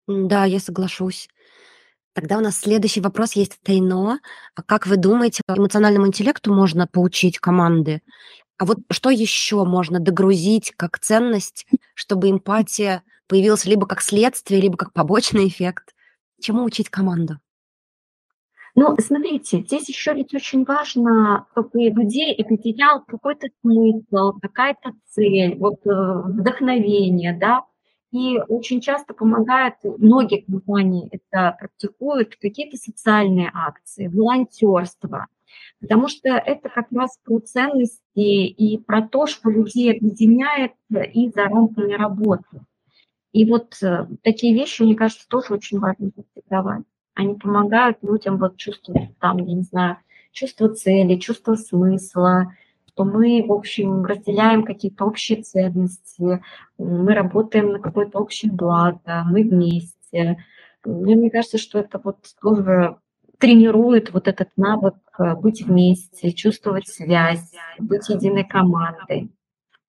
Да, 0.06 0.44
я 0.44 0.58
соглашусь. 0.58 1.28
Тогда 2.14 2.38
у 2.38 2.40
нас 2.40 2.58
следующий 2.58 3.00
вопрос 3.00 3.32
есть 3.32 3.58
Тайно. 3.62 4.20
А 4.54 4.62
как 4.62 4.86
вы 4.86 4.96
думаете, 4.96 5.40
эмоциональному 5.48 6.08
интеллекту 6.08 6.52
можно 6.52 6.86
поучить 6.86 7.38
команды? 7.38 8.02
А 8.58 8.66
вот 8.66 8.78
что 8.90 9.10
еще 9.10 9.64
можно 9.64 9.98
догрузить 9.98 10.72
как 10.76 10.98
ценность, 10.98 11.66
чтобы 11.94 12.30
эмпатия 12.30 13.02
появилась 13.26 13.64
либо 13.64 13.86
как 13.86 14.02
следствие, 14.02 14.60
либо 14.60 14.76
как 14.76 14.92
побочный 14.92 15.48
эффект? 15.48 15.94
Чему 16.40 16.64
учить 16.64 16.90
команду? 16.90 17.38
Ну, 18.74 18.96
смотрите, 18.98 19.60
здесь 19.60 19.88
еще 19.88 20.14
ведь 20.14 20.32
очень 20.34 20.64
важно, 20.64 21.46
чтобы 21.52 21.90
людей 21.90 22.34
определял 22.34 23.02
какой-то 23.04 23.48
смысл, 23.60 24.32
какая-то 24.40 24.92
цель, 25.10 25.56
вот 25.58 25.86
э, 25.86 25.90
вдохновение, 25.90 27.36
да. 27.38 27.64
И 28.12 28.38
очень 28.48 28.80
часто 28.80 29.12
помогают, 29.12 29.74
многие 29.82 30.40
компании 30.42 31.08
это 31.10 31.54
практикуют, 31.58 32.36
какие-то 32.36 32.78
социальные 32.78 33.50
акции, 33.52 34.08
волонтерство, 34.08 35.26
потому 35.80 36.08
что 36.08 36.28
это 36.30 36.70
как 36.70 36.86
раз 36.92 37.18
про 37.24 37.40
ценности 37.40 38.00
и 38.16 38.78
про 38.78 39.02
то, 39.02 39.26
что 39.26 39.50
людей 39.50 39.92
объединяет 39.94 40.72
и 41.12 41.30
за 41.30 41.44
рамками 41.44 41.92
работы. 41.92 42.62
И 43.32 43.44
вот 43.50 43.82
э, 43.82 44.06
такие 44.22 44.54
вещи, 44.54 44.82
мне 44.82 44.94
кажется, 44.94 45.26
тоже 45.28 45.54
очень 45.54 45.78
важно 45.78 46.10
практиковать. 46.10 46.84
Они 47.14 47.34
помогают 47.34 47.98
людям 48.02 48.38
вот 48.38 48.56
чувствовать 48.56 49.16
там, 49.18 49.38
я 49.38 49.54
не 49.54 49.62
знаю, 49.62 49.98
чувство 50.32 50.68
цели, 50.68 51.18
чувство 51.18 51.54
смысла, 51.54 52.54
что 52.88 53.04
мы, 53.04 53.44
в 53.46 53.52
общем, 53.52 54.04
разделяем 54.04 54.64
какие-то 54.64 55.04
общие 55.04 55.42
ценности, 55.42 56.42
мы 56.78 57.14
работаем 57.14 57.72
на 57.72 57.78
какое-то 57.78 58.18
общее 58.18 58.52
благо, 58.52 59.24
мы 59.26 59.42
вместе. 59.42 60.44
Мне, 60.84 61.16
мне 61.16 61.30
кажется, 61.30 61.58
что 61.58 61.78
это 61.78 62.00
вот 62.02 62.18
тоже 62.40 62.96
тренирует 63.38 64.12
вот 64.12 64.28
этот 64.28 64.50
навык 64.56 64.94
э, 65.18 65.34
быть 65.34 65.62
вместе, 65.62 66.32
чувствовать 66.32 66.88
связь, 66.88 67.52
быть 67.78 68.08
единой 68.08 68.44
командой. 68.44 69.32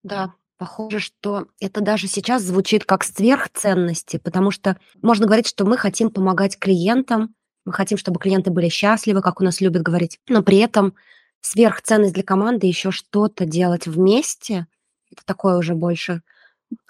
Да, 0.02 0.34
Похоже, 0.56 1.00
что 1.00 1.46
это 1.60 1.80
даже 1.80 2.06
сейчас 2.06 2.42
звучит 2.42 2.84
как 2.84 3.02
сверхценности, 3.02 4.18
потому 4.18 4.50
что 4.52 4.76
можно 5.02 5.26
говорить, 5.26 5.48
что 5.48 5.64
мы 5.64 5.76
хотим 5.76 6.10
помогать 6.10 6.58
клиентам, 6.58 7.34
мы 7.64 7.72
хотим, 7.72 7.98
чтобы 7.98 8.20
клиенты 8.20 8.50
были 8.50 8.68
счастливы, 8.68 9.20
как 9.20 9.40
у 9.40 9.44
нас 9.44 9.60
любят 9.60 9.82
говорить, 9.82 10.20
но 10.28 10.42
при 10.42 10.58
этом 10.58 10.94
сверхценность 11.40 12.14
для 12.14 12.22
команды 12.22 12.66
еще 12.66 12.92
что-то 12.92 13.46
делать 13.46 13.86
вместе, 13.86 14.66
это 15.10 15.24
такое 15.24 15.56
уже 15.56 15.74
больше 15.74 16.22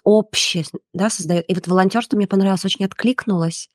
общее, 0.02 0.64
да, 0.92 1.08
создает. 1.08 1.48
И 1.48 1.54
вот 1.54 1.66
волонтерство 1.66 2.16
мне 2.16 2.26
понравилось, 2.26 2.64
очень 2.64 2.84
откликнулось, 2.84 3.70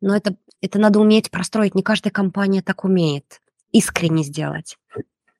но 0.00 0.16
это, 0.16 0.36
это 0.62 0.78
надо 0.78 1.00
уметь 1.00 1.30
простроить, 1.30 1.74
не 1.74 1.82
каждая 1.82 2.12
компания 2.12 2.62
так 2.62 2.84
умеет 2.84 3.40
искренне 3.72 4.22
сделать. 4.22 4.78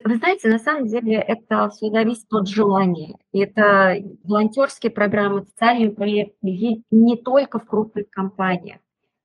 Вы 0.04 0.16
знаете, 0.16 0.48
на 0.48 0.58
самом 0.58 0.86
деле 0.86 1.14
это 1.14 1.68
все 1.70 1.90
зависит 1.90 2.32
от 2.32 2.48
желания. 2.48 3.16
Это 3.32 3.96
волонтерские 4.22 4.92
программы, 4.92 5.44
социальные 5.44 5.90
проекты 5.90 6.84
не 6.90 7.16
только 7.16 7.58
в 7.58 7.66
крупных 7.66 8.08
компаниях, 8.08 8.78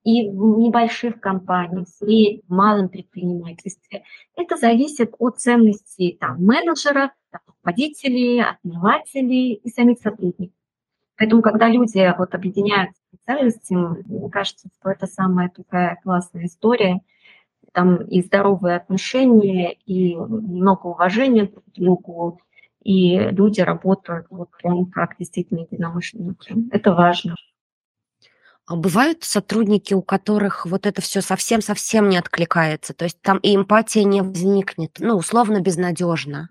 и 0.04 0.28
в 0.30 0.58
небольших 0.58 1.20
компаниях, 1.20 1.88
в 1.88 1.92
среднем, 1.92 2.42
малом 2.48 2.90
предпринимательстве. 2.90 4.04
Это 4.36 4.58
зависит 4.58 5.14
от 5.20 5.40
ценностей 5.40 6.18
там, 6.20 6.44
менеджера, 6.44 7.14
руководителей, 7.48 8.42
основателей 8.42 9.54
и 9.54 9.70
самих 9.70 10.00
сотрудников. 10.00 10.56
Поэтому, 11.18 11.44
когда 11.44 11.70
люди 11.70 12.14
вот 12.18 12.34
объединяются 12.34 13.00
ценности, 13.26 13.74
мне 13.74 14.30
кажется, 14.32 14.70
что 14.80 14.90
это 14.90 15.06
самая 15.06 15.50
такая 15.50 16.00
классная 16.04 16.48
история– 16.48 17.02
там 17.74 17.98
и 18.04 18.22
здоровые 18.22 18.78
отношения, 18.78 19.74
и 19.74 20.16
много 20.16 20.88
уважения 20.88 21.46
друг 21.46 21.66
к 21.66 21.72
другу, 21.76 22.40
и 22.84 23.18
люди 23.18 23.62
работают 23.62 24.28
вот 24.30 24.50
прям 24.62 24.86
как 24.88 25.18
действительно 25.18 25.62
единомышленники. 25.70 26.56
Это 26.72 26.94
важно. 26.94 27.36
А 28.66 28.78
бывают 28.78 29.24
сотрудники, 29.24 29.94
у 29.94 30.02
которых 30.02 30.66
вот 30.66 30.86
это 30.86 31.02
все 31.02 31.20
совсем-совсем 31.22 32.08
не 32.08 32.18
откликается, 32.18 32.94
то 32.94 33.04
есть 33.04 33.22
там 33.22 33.38
и 33.40 33.56
эмпатия 33.56 34.06
не 34.06 34.22
возникнет, 34.22 34.98
ну, 35.00 35.18
условно 35.18 35.60
безнадежно. 35.60 36.50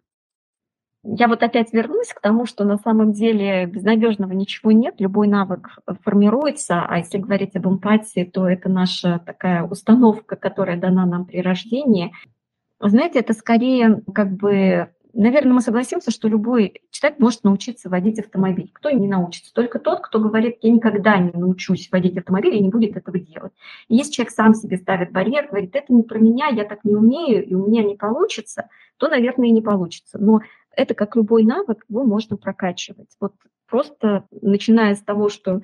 Я 1.04 1.26
вот 1.26 1.42
опять 1.42 1.72
вернусь 1.72 2.12
к 2.12 2.20
тому, 2.20 2.46
что 2.46 2.64
на 2.64 2.78
самом 2.78 3.12
деле 3.12 3.66
безнадежного 3.66 4.32
ничего 4.32 4.70
нет, 4.70 4.96
любой 5.00 5.26
навык 5.26 5.78
формируется, 6.02 6.84
а 6.86 6.98
если 6.98 7.18
говорить 7.18 7.56
об 7.56 7.66
эмпатии, 7.66 8.24
то 8.24 8.48
это 8.48 8.68
наша 8.68 9.18
такая 9.18 9.64
установка, 9.64 10.36
которая 10.36 10.76
дана 10.76 11.04
нам 11.04 11.26
при 11.26 11.42
рождении. 11.42 12.12
Знаете, 12.78 13.18
это 13.18 13.32
скорее 13.32 14.02
как 14.14 14.32
бы 14.32 14.90
наверное, 15.14 15.54
мы 15.54 15.60
согласимся, 15.60 16.10
что 16.10 16.28
любой 16.28 16.82
человек 16.90 17.18
может 17.18 17.44
научиться 17.44 17.88
водить 17.88 18.18
автомобиль. 18.18 18.70
Кто 18.72 18.90
не 18.90 19.08
научится? 19.08 19.52
Только 19.52 19.78
тот, 19.78 20.00
кто 20.00 20.18
говорит, 20.18 20.58
я 20.62 20.70
никогда 20.70 21.18
не 21.18 21.32
научусь 21.32 21.88
водить 21.90 22.16
автомобиль 22.16 22.56
и 22.56 22.62
не 22.62 22.70
будет 22.70 22.96
этого 22.96 23.18
делать. 23.18 23.52
И 23.88 23.96
если 23.96 24.12
человек 24.12 24.32
сам 24.32 24.54
себе 24.54 24.76
ставит 24.76 25.12
барьер, 25.12 25.48
говорит, 25.48 25.74
это 25.74 25.92
не 25.92 26.02
про 26.02 26.18
меня, 26.18 26.48
я 26.48 26.64
так 26.64 26.84
не 26.84 26.94
умею, 26.94 27.44
и 27.44 27.54
у 27.54 27.66
меня 27.66 27.82
не 27.82 27.96
получится, 27.96 28.68
то, 28.96 29.08
наверное, 29.08 29.48
и 29.48 29.52
не 29.52 29.62
получится. 29.62 30.18
Но 30.18 30.40
это 30.76 30.94
как 30.94 31.16
любой 31.16 31.44
навык, 31.44 31.84
его 31.88 32.04
можно 32.04 32.36
прокачивать. 32.36 33.08
Вот 33.20 33.34
просто 33.68 34.26
начиная 34.30 34.94
с 34.94 35.02
того, 35.02 35.28
что 35.28 35.62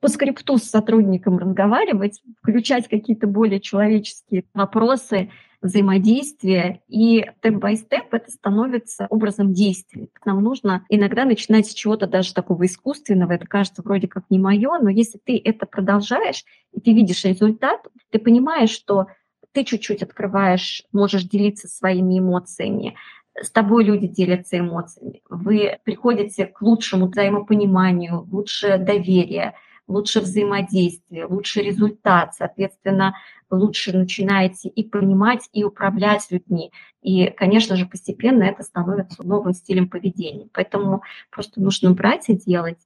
по 0.00 0.08
скрипту 0.08 0.58
с 0.58 0.64
сотрудником 0.64 1.38
разговаривать, 1.38 2.22
включать 2.38 2.88
какие-то 2.88 3.26
более 3.26 3.60
человеческие 3.60 4.44
вопросы, 4.52 5.30
взаимодействия, 5.62 6.82
и 6.88 7.24
степ-бай-степ 7.38 8.12
это 8.12 8.30
становится 8.30 9.06
образом 9.10 9.52
действия. 9.52 10.08
Нам 10.24 10.42
нужно 10.42 10.84
иногда 10.88 11.24
начинать 11.24 11.66
с 11.66 11.74
чего-то 11.74 12.06
даже 12.06 12.34
такого 12.34 12.66
искусственного, 12.66 13.32
это 13.32 13.46
кажется 13.46 13.82
вроде 13.82 14.06
как 14.06 14.24
не 14.30 14.38
мое, 14.38 14.78
но 14.78 14.90
если 14.90 15.18
ты 15.18 15.40
это 15.42 15.66
продолжаешь, 15.66 16.44
и 16.72 16.80
ты 16.80 16.92
видишь 16.92 17.24
результат, 17.24 17.80
ты 18.10 18.18
понимаешь, 18.18 18.70
что 18.70 19.06
ты 19.52 19.64
чуть-чуть 19.64 20.02
открываешь, 20.02 20.82
можешь 20.92 21.24
делиться 21.24 21.68
своими 21.68 22.18
эмоциями, 22.18 22.94
с 23.42 23.50
тобой 23.50 23.84
люди 23.84 24.06
делятся 24.06 24.58
эмоциями, 24.58 25.22
вы 25.28 25.78
приходите 25.84 26.46
к 26.46 26.62
лучшему 26.62 27.06
взаимопониманию, 27.08 28.26
лучше 28.30 28.78
доверие, 28.78 29.54
лучше 29.88 30.20
взаимодействие, 30.20 31.26
лучше 31.26 31.60
результат, 31.60 32.34
соответственно, 32.34 33.14
лучше 33.50 33.96
начинаете 33.96 34.68
и 34.68 34.82
понимать, 34.82 35.48
и 35.52 35.64
управлять 35.64 36.26
людьми. 36.30 36.72
И, 37.02 37.30
конечно 37.30 37.76
же, 37.76 37.86
постепенно 37.86 38.42
это 38.42 38.62
становится 38.62 39.22
новым 39.22 39.52
стилем 39.52 39.88
поведения. 39.88 40.48
Поэтому 40.52 41.02
просто 41.30 41.60
нужно 41.60 41.92
брать 41.92 42.28
и 42.28 42.36
делать. 42.36 42.78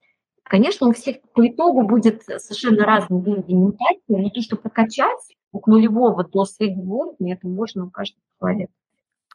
Конечно, 0.43 0.89
у 0.89 0.93
всех 0.93 1.23
по 1.33 1.47
итогу 1.47 1.87
будет 1.87 2.23
совершенно 2.25 2.85
разный 2.85 3.19
уровень 3.19 3.67
эмпатии, 3.67 4.01
но 4.09 4.29
то, 4.31 4.43
что 4.43 4.57
прокачать 4.57 5.37
от 5.53 5.67
нулевого 5.67 6.25
до 6.25 6.45
среднего 6.45 6.93
уровня, 6.93 7.35
это 7.35 7.47
можно 7.47 7.87
у 7.87 7.91
каждого 7.91 8.23
человека. 8.39 8.73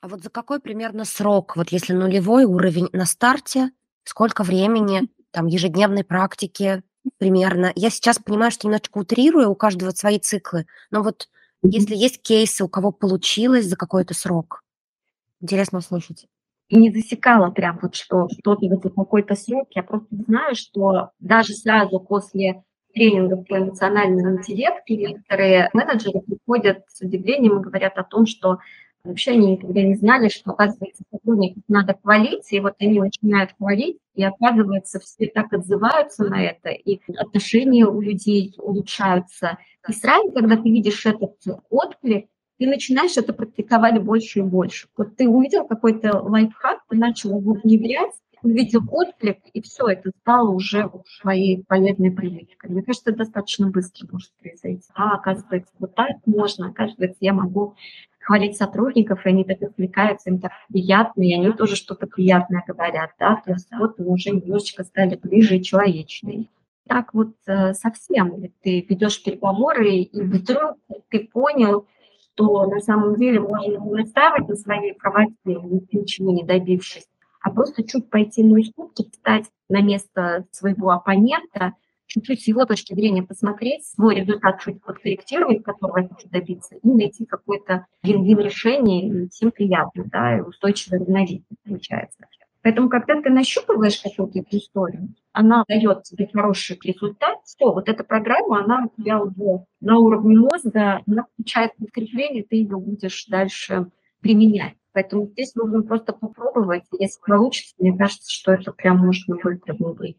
А 0.05 0.07
вот 0.07 0.21
за 0.21 0.29
какой 0.29 0.59
примерно 0.59 1.03
срок, 1.03 1.55
вот 1.55 1.69
если 1.69 1.91
нулевой 1.91 2.43
уровень 2.43 2.89
на 2.93 3.07
старте, 3.07 3.71
сколько 4.03 4.43
времени, 4.43 5.09
там, 5.31 5.47
ежедневной 5.47 6.03
практики, 6.03 6.83
примерно. 7.17 7.71
Я 7.75 7.89
сейчас 7.89 8.19
понимаю, 8.19 8.51
что 8.51 8.67
немножечко 8.67 8.99
утрирую, 8.99 9.49
у 9.49 9.55
каждого 9.55 9.89
свои 9.89 10.19
циклы, 10.19 10.67
но 10.91 11.01
вот 11.01 11.27
если 11.63 11.95
есть 11.95 12.21
кейсы, 12.21 12.63
у 12.63 12.67
кого 12.67 12.91
получилось 12.91 13.65
за 13.65 13.77
какой-то 13.77 14.13
срок, 14.13 14.61
интересно 15.41 15.79
услышать. 15.79 16.27
Не 16.69 16.91
засекала 16.91 17.49
прям 17.49 17.79
вот, 17.81 17.95
что 17.95 18.29
что-то 18.29 18.67
за 18.67 18.77
какой-то 18.77 19.33
срок. 19.33 19.69
Я 19.71 19.81
просто 19.81 20.09
знаю, 20.11 20.53
что 20.53 21.09
даже 21.17 21.55
сразу 21.55 21.99
после 21.99 22.63
тренингов 22.93 23.47
по 23.47 23.57
эмоциональному 23.57 24.37
интеллекту 24.37 24.93
некоторые 24.93 25.71
менеджеры 25.73 26.21
приходят 26.21 26.83
с 26.89 27.01
удивлением 27.01 27.59
и 27.59 27.63
говорят 27.63 27.97
о 27.97 28.03
том, 28.03 28.27
что 28.27 28.59
Вообще 29.05 29.31
они 29.31 29.51
никогда 29.51 29.83
не 29.83 29.95
знали, 29.95 30.29
что, 30.29 30.51
оказывается, 30.51 31.03
сотрудников 31.11 31.63
надо 31.67 31.95
хвалить, 32.01 32.51
и 32.51 32.59
вот 32.59 32.73
они 32.79 32.99
начинают 32.99 33.51
хвалить, 33.57 33.99
и, 34.15 34.23
оказывается, 34.23 34.99
все 34.99 35.27
так 35.27 35.53
отзываются 35.53 36.25
на 36.25 36.43
это, 36.43 36.69
и 36.69 36.99
отношения 37.15 37.85
у 37.85 38.01
людей 38.01 38.55
улучшаются. 38.57 39.59
И 39.87 39.93
сразу, 39.93 40.31
когда 40.31 40.57
ты 40.57 40.71
видишь 40.71 41.05
этот 41.05 41.35
отклик, 41.69 42.27
ты 42.57 42.67
начинаешь 42.67 43.17
это 43.17 43.33
практиковать 43.33 44.01
больше 44.01 44.39
и 44.39 44.41
больше. 44.41 44.87
Вот 44.97 45.15
ты 45.15 45.27
увидел 45.27 45.67
какой-то 45.67 46.21
лайфхак, 46.21 46.79
ты 46.89 46.97
начал 46.97 47.37
его 47.37 47.53
внедрять, 47.53 48.13
увидел 48.41 48.81
отклик, 48.89 49.39
и 49.53 49.61
все, 49.61 49.87
это 49.87 50.11
стало 50.21 50.49
уже 50.49 50.89
твоей 51.21 51.63
полезной 51.67 52.11
привычкой. 52.11 52.69
Мне 52.69 52.81
кажется, 52.81 53.11
достаточно 53.11 53.69
быстро 53.69 54.07
может 54.11 54.31
произойти. 54.41 54.87
А, 54.93 55.15
оказывается, 55.15 55.73
вот 55.79 55.95
так 55.95 56.11
можно, 56.25 56.69
оказывается, 56.69 57.17
я 57.19 57.33
могу 57.33 57.75
хвалить 58.25 58.57
сотрудников, 58.57 59.25
и 59.25 59.29
они 59.29 59.43
так 59.43 59.61
отвлекаются, 59.61 60.29
им 60.29 60.39
так 60.39 60.51
приятно, 60.67 61.21
и 61.21 61.33
они 61.33 61.51
тоже 61.51 61.75
что-то 61.75 62.07
приятное 62.07 62.63
говорят, 62.67 63.11
да, 63.19 63.41
то 63.45 63.51
есть 63.51 63.69
вот 63.77 63.99
мы 63.99 64.07
уже 64.07 64.31
немножечко 64.31 64.83
стали 64.83 65.15
ближе 65.15 65.57
и 65.57 65.63
человечнее. 65.63 66.47
Так 66.87 67.13
вот 67.13 67.33
э, 67.45 67.73
совсем 67.73 68.33
ты 68.63 68.85
ведешь 68.89 69.23
переговоры, 69.23 69.89
и 69.89 70.21
вдруг 70.21 70.77
ты 71.09 71.29
понял, 71.31 71.87
что 72.19 72.65
на 72.65 72.79
самом 72.79 73.15
деле 73.15 73.39
можно 73.39 73.77
не 73.77 73.91
настаивать 73.91 74.49
на 74.49 74.55
своей 74.55 74.93
правоте, 74.93 75.35
ничего 75.45 76.31
не 76.31 76.43
добившись, 76.43 77.07
а 77.41 77.51
просто 77.51 77.83
чуть 77.83 78.09
пойти 78.09 78.43
на 78.43 78.59
уступки, 78.59 79.07
встать 79.11 79.45
на 79.69 79.81
место 79.81 80.45
своего 80.51 80.89
оппонента– 80.89 81.73
чуть-чуть 82.07 82.41
с 82.41 82.47
его 82.47 82.65
точки 82.65 82.93
зрения 82.93 83.23
посмотреть, 83.23 83.85
свой 83.85 84.15
результат 84.15 84.61
чуть 84.61 84.81
подкорректировать, 84.83 85.63
которого 85.63 85.99
я 85.99 86.07
хочу 86.07 86.29
добиться, 86.29 86.75
и 86.75 86.87
найти 86.87 87.25
какое-то 87.25 87.85
вин-вин 88.03 88.39
решение, 88.39 89.07
и 89.07 89.29
всем 89.29 89.51
приятно, 89.51 90.05
да, 90.05 90.37
и 90.37 90.41
устойчивое 90.41 90.99
равновесие 90.99 91.43
получается. 91.65 92.19
Поэтому, 92.61 92.89
когда 92.89 93.21
ты 93.21 93.29
нащупываешь 93.29 94.01
какую-то 94.01 94.57
историю, 94.57 95.13
она 95.33 95.63
дает 95.67 96.01
тебе 96.01 96.27
хороший 96.33 96.79
результат, 96.83 97.37
все, 97.43 97.71
вот 97.71 97.87
эта 97.87 98.03
программа, 98.03 98.63
она 98.63 98.85
у 98.85 99.01
тебя 99.01 99.21
уже 99.21 99.65
на 99.81 99.99
уровне 99.99 100.39
мозга, 100.39 101.01
она 101.05 101.25
включает 101.31 101.75
подкрепление, 101.77 102.43
ты 102.43 102.55
ее 102.55 102.77
будешь 102.77 103.27
дальше 103.27 103.91
применять. 104.19 104.73
Поэтому 104.93 105.27
здесь 105.27 105.53
нужно 105.53 105.83
просто 105.83 106.13
попробовать. 106.13 106.85
Если 106.97 107.19
получится, 107.21 107.75
мне 107.77 107.95
кажется, 107.95 108.31
что 108.31 108.53
это 108.53 108.71
прям 108.71 108.97
можно 108.97 109.35
будет 109.35 109.61
быть 109.97 110.17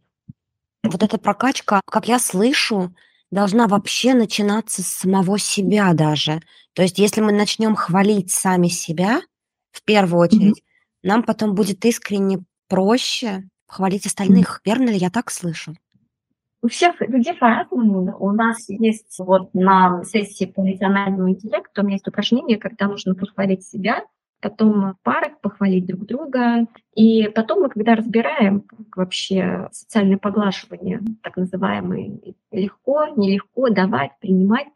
вот 0.89 1.03
эта 1.03 1.19
прокачка, 1.19 1.81
как 1.87 2.09
я 2.09 2.19
слышу, 2.19 2.95
должна 3.31 3.67
вообще 3.67 4.15
начинаться 4.15 4.83
с 4.83 4.87
самого 4.87 5.39
себя 5.39 5.93
даже. 5.93 6.41
То 6.75 6.83
есть 6.83 6.99
если 6.99 7.21
мы 7.21 7.33
начнем 7.33 7.75
хвалить 7.75 8.31
сами 8.31 8.69
себя, 8.69 9.21
в 9.73 9.83
первую 9.83 10.21
очередь, 10.21 10.59
mm-hmm. 10.59 11.09
нам 11.09 11.23
потом 11.23 11.55
будет 11.55 11.85
искренне 11.85 12.39
проще 12.69 13.45
хвалить 13.67 14.07
остальных. 14.07 14.57
Mm-hmm. 14.57 14.61
Верно 14.65 14.91
ли 14.91 14.97
я 14.97 15.11
так 15.11 15.31
слышу? 15.31 15.75
У 16.63 16.69
всех 16.69 17.01
людей 17.01 17.35
по-разному. 17.35 18.17
У 18.19 18.33
нас 18.33 18.69
есть 18.69 19.19
вот 19.19 19.55
на 19.55 20.03
сессии 20.05 20.47
по 20.47 20.61
эмоциональному 20.61 21.31
интеллекту, 21.31 21.83
у 21.83 21.85
меня 21.85 21.95
есть 21.95 22.09
упражнение, 22.09 22.59
когда 22.59 22.89
нужно 22.89 23.15
похвалить 23.15 23.67
себя, 23.67 24.03
потом 24.41 24.97
в 25.03 25.41
похвалить 25.41 25.87
друг 25.87 26.07
друга. 26.07 26.67
И 26.95 27.29
потом 27.35 27.63
мы, 27.63 27.69
когда 27.69 27.95
разбираем 27.95 28.61
как 28.61 28.97
вообще 28.97 29.69
социальное 29.73 30.19
поглаживание, 30.19 31.01
так 31.23 31.37
называемое, 31.37 32.21
легко, 32.53 33.07
нелегко 33.17 33.71
давать, 33.71 34.13
принимать, 34.21 34.69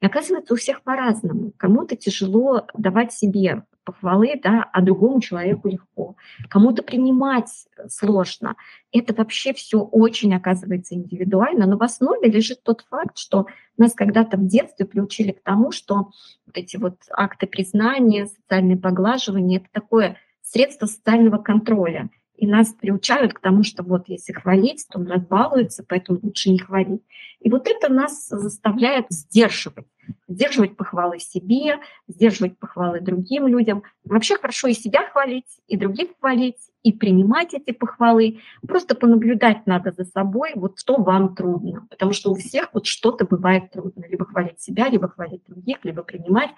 и 0.00 0.06
оказывается, 0.06 0.54
у 0.54 0.56
всех 0.56 0.82
по-разному. 0.82 1.52
Кому-то 1.56 1.96
тяжело 1.96 2.66
давать 2.74 3.12
себе 3.12 3.62
похвалы, 3.86 4.38
да, 4.42 4.68
а 4.72 4.82
другому 4.82 5.20
человеку 5.20 5.68
легко. 5.68 6.16
Кому-то 6.50 6.82
принимать 6.82 7.48
сложно. 7.88 8.56
Это 8.92 9.14
вообще 9.14 9.54
все 9.54 9.78
очень, 9.78 10.34
оказывается, 10.34 10.94
индивидуально, 10.94 11.66
но 11.66 11.78
в 11.78 11.82
основе 11.82 12.28
лежит 12.28 12.62
тот 12.62 12.84
факт, 12.90 13.16
что 13.16 13.46
нас 13.78 13.94
когда-то 13.94 14.36
в 14.36 14.46
детстве 14.46 14.84
приучили 14.84 15.32
к 15.32 15.42
тому, 15.42 15.70
что 15.70 16.10
вот 16.46 16.56
эти 16.56 16.76
вот 16.76 16.96
акты 17.10 17.46
признания, 17.46 18.26
социальное 18.26 18.76
поглаживание— 18.76 19.60
это 19.60 19.68
такое 19.72 20.16
средство 20.42 20.86
социального 20.86 21.38
контроля. 21.38 22.10
И 22.34 22.46
нас 22.46 22.74
приучают 22.74 23.32
к 23.32 23.40
тому, 23.40 23.62
что 23.62 23.82
вот 23.82 24.08
если 24.08 24.34
хвалить, 24.34 24.86
то 24.90 24.98
он 24.98 25.06
разбалуется, 25.06 25.84
поэтому 25.88 26.18
лучше 26.22 26.50
не 26.50 26.58
хвалить. 26.58 27.02
И 27.40 27.48
вот 27.48 27.66
это 27.66 27.90
нас 27.90 28.28
заставляет 28.28 29.06
сдерживать. 29.08 29.86
Сдерживать 30.28 30.76
похвалы 30.76 31.18
себе, 31.18 31.78
сдерживать 32.08 32.58
похвалы 32.58 33.00
другим 33.00 33.46
людям. 33.46 33.82
Вообще 34.04 34.36
хорошо 34.36 34.68
и 34.68 34.74
себя 34.74 35.08
хвалить, 35.10 35.60
и 35.66 35.76
других 35.76 36.10
хвалить, 36.20 36.58
и 36.82 36.92
принимать 36.92 37.54
эти 37.54 37.72
похвалы. 37.72 38.40
Просто 38.66 38.94
понаблюдать 38.94 39.66
надо 39.66 39.92
за 39.92 40.04
собой, 40.04 40.52
вот 40.54 40.78
что 40.78 40.96
вам 40.96 41.34
трудно. 41.34 41.86
Потому 41.90 42.12
что 42.12 42.30
у 42.30 42.34
всех 42.34 42.70
вот 42.72 42.86
что-то 42.86 43.24
бывает 43.24 43.70
трудно. 43.70 44.04
Либо 44.08 44.24
хвалить 44.24 44.60
себя, 44.60 44.88
либо 44.88 45.08
хвалить 45.08 45.42
других, 45.46 45.78
либо 45.84 46.02
принимать. 46.02 46.50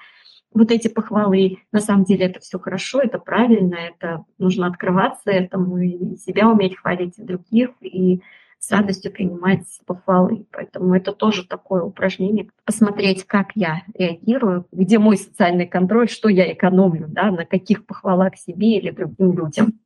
вот 0.52 0.70
эти 0.70 0.88
похвалы. 0.88 1.58
На 1.72 1.80
самом 1.80 2.04
деле 2.04 2.26
это 2.26 2.40
все 2.40 2.58
хорошо, 2.58 3.00
это 3.00 3.18
правильно, 3.18 3.74
это 3.74 4.24
нужно 4.38 4.66
открываться 4.66 5.30
этому 5.30 5.78
и 5.78 6.16
себя 6.16 6.48
уметь 6.48 6.76
хвалить 6.76 7.18
и 7.18 7.22
других, 7.22 7.70
и 7.80 8.20
с 8.58 8.70
радостью 8.70 9.12
принимать 9.12 9.64
похвалы. 9.86 10.46
Поэтому 10.52 10.94
это 10.94 11.12
тоже 11.12 11.46
такое 11.46 11.82
упражнение. 11.82 12.50
Посмотреть, 12.64 13.24
как 13.24 13.48
я 13.54 13.82
реагирую, 13.94 14.66
где 14.72 14.98
мой 14.98 15.16
социальный 15.16 15.66
контроль, 15.66 16.08
что 16.08 16.28
я 16.28 16.52
экономлю, 16.52 17.06
да, 17.08 17.30
на 17.30 17.44
каких 17.44 17.86
похвалах 17.86 18.36
себе 18.36 18.78
или 18.78 18.90
другим 18.90 19.32
людям. 19.36 19.80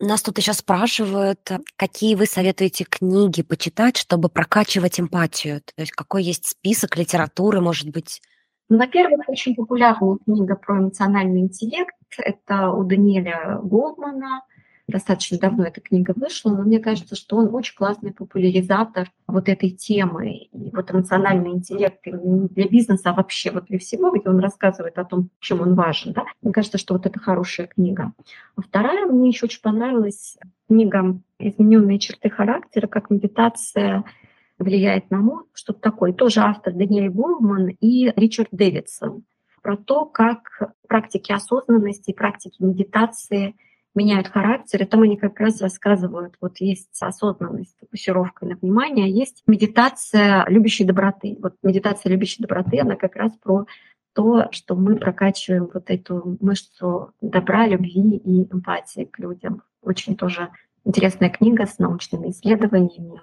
Нас 0.00 0.20
тут 0.20 0.38
еще 0.38 0.52
спрашивают, 0.52 1.48
какие 1.76 2.16
вы 2.16 2.26
советуете 2.26 2.84
книги 2.84 3.42
почитать, 3.42 3.96
чтобы 3.96 4.28
прокачивать 4.28 4.98
эмпатию? 4.98 5.60
То 5.60 5.82
есть 5.82 5.92
какой 5.92 6.24
есть 6.24 6.46
список 6.46 6.96
литературы, 6.96 7.60
может 7.60 7.88
быть? 7.90 8.20
Ну, 8.68 8.78
во-первых, 8.78 9.28
очень 9.28 9.54
популярная 9.54 10.16
книга 10.24 10.56
про 10.56 10.78
эмоциональный 10.78 11.42
интеллект. 11.42 11.94
Это 12.18 12.70
у 12.70 12.82
Даниэля 12.84 13.60
Голдмана 13.62 14.42
достаточно 14.92 15.38
давно 15.38 15.64
эта 15.64 15.80
книга 15.80 16.12
вышла, 16.14 16.50
но 16.50 16.62
мне 16.62 16.78
кажется, 16.78 17.16
что 17.16 17.36
он 17.36 17.52
очень 17.54 17.74
классный 17.74 18.12
популяризатор 18.12 19.10
вот 19.26 19.48
этой 19.48 19.70
темы. 19.70 20.48
И 20.52 20.70
вот 20.72 20.92
эмоциональный 20.92 21.50
интеллект 21.50 22.00
для 22.04 22.68
бизнеса, 22.68 23.10
а 23.10 23.14
вообще 23.14 23.50
вот 23.50 23.64
для 23.64 23.78
всего, 23.78 24.10
где 24.10 24.28
он 24.28 24.38
рассказывает 24.38 24.98
о 24.98 25.04
том, 25.04 25.30
чем 25.40 25.60
он 25.62 25.74
важен. 25.74 26.12
Да? 26.12 26.24
Мне 26.42 26.52
кажется, 26.52 26.78
что 26.78 26.94
вот 26.94 27.06
это 27.06 27.18
хорошая 27.18 27.66
книга. 27.66 28.12
А 28.56 28.62
вторая, 28.62 29.06
мне 29.06 29.28
еще 29.30 29.46
очень 29.46 29.62
понравилась 29.62 30.36
книга 30.68 31.18
«Измененные 31.38 31.98
черты 31.98 32.30
характера», 32.30 32.86
как 32.86 33.10
медитация 33.10 34.04
влияет 34.58 35.10
на 35.10 35.18
мозг, 35.18 35.48
что-то 35.54 35.80
такое. 35.80 36.12
Тоже 36.12 36.40
автор 36.40 36.72
Даниэль 36.72 37.10
Голман 37.10 37.68
и 37.80 38.12
Ричард 38.14 38.48
Дэвидсон 38.52 39.24
про 39.62 39.76
то, 39.76 40.04
как 40.04 40.74
практики 40.86 41.32
осознанности, 41.32 42.12
практики 42.12 42.62
медитации– 42.62 43.56
меняют 43.94 44.28
характер, 44.28 44.82
и 44.82 44.86
там 44.86 45.02
они 45.02 45.16
как 45.16 45.38
раз 45.38 45.60
рассказывают, 45.60 46.34
вот 46.40 46.58
есть 46.60 47.00
осознанность, 47.00 47.76
фокусировка 47.80 48.46
на 48.46 48.56
внимание, 48.56 49.04
а 49.06 49.08
есть 49.08 49.42
медитация 49.46 50.46
любящей 50.48 50.84
доброты. 50.84 51.38
Вот 51.42 51.54
медитация 51.62 52.10
любящей 52.10 52.42
доброты, 52.42 52.80
она 52.80 52.96
как 52.96 53.16
раз 53.16 53.32
про 53.42 53.66
то, 54.14 54.48
что 54.50 54.74
мы 54.76 54.96
прокачиваем 54.96 55.68
вот 55.72 55.84
эту 55.88 56.36
мышцу 56.40 57.12
добра, 57.20 57.66
любви 57.66 58.16
и 58.16 58.44
эмпатии 58.52 59.04
к 59.04 59.18
людям. 59.18 59.62
Очень 59.82 60.16
тоже 60.16 60.50
интересная 60.84 61.30
книга 61.30 61.66
с 61.66 61.78
научными 61.78 62.30
исследованиями. 62.30 63.20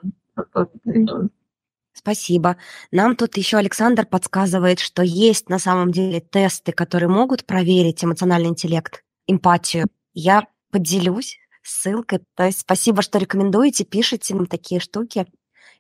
Спасибо. 1.94 2.58
Нам 2.92 3.16
тут 3.16 3.36
еще 3.38 3.58
Александр 3.58 4.06
подсказывает, 4.06 4.80
что 4.80 5.04
есть 5.04 5.50
на 5.50 5.60
самом 5.60 5.92
деле 5.92 6.22
тесты, 6.22 6.72
которые 6.72 7.10
могут 7.10 7.46
проверить 7.46 8.04
эмоциональный 8.04 8.50
интеллект, 8.50 9.04
эмпатию. 9.28 9.88
Я 10.14 10.48
поделюсь 10.72 11.38
ссылкой. 11.64 12.22
То 12.36 12.46
есть 12.46 12.62
спасибо, 12.62 13.02
что 13.02 13.20
рекомендуете, 13.20 13.86
пишите 13.86 14.36
нам 14.36 14.48
такие 14.48 14.80
штуки. 14.80 15.28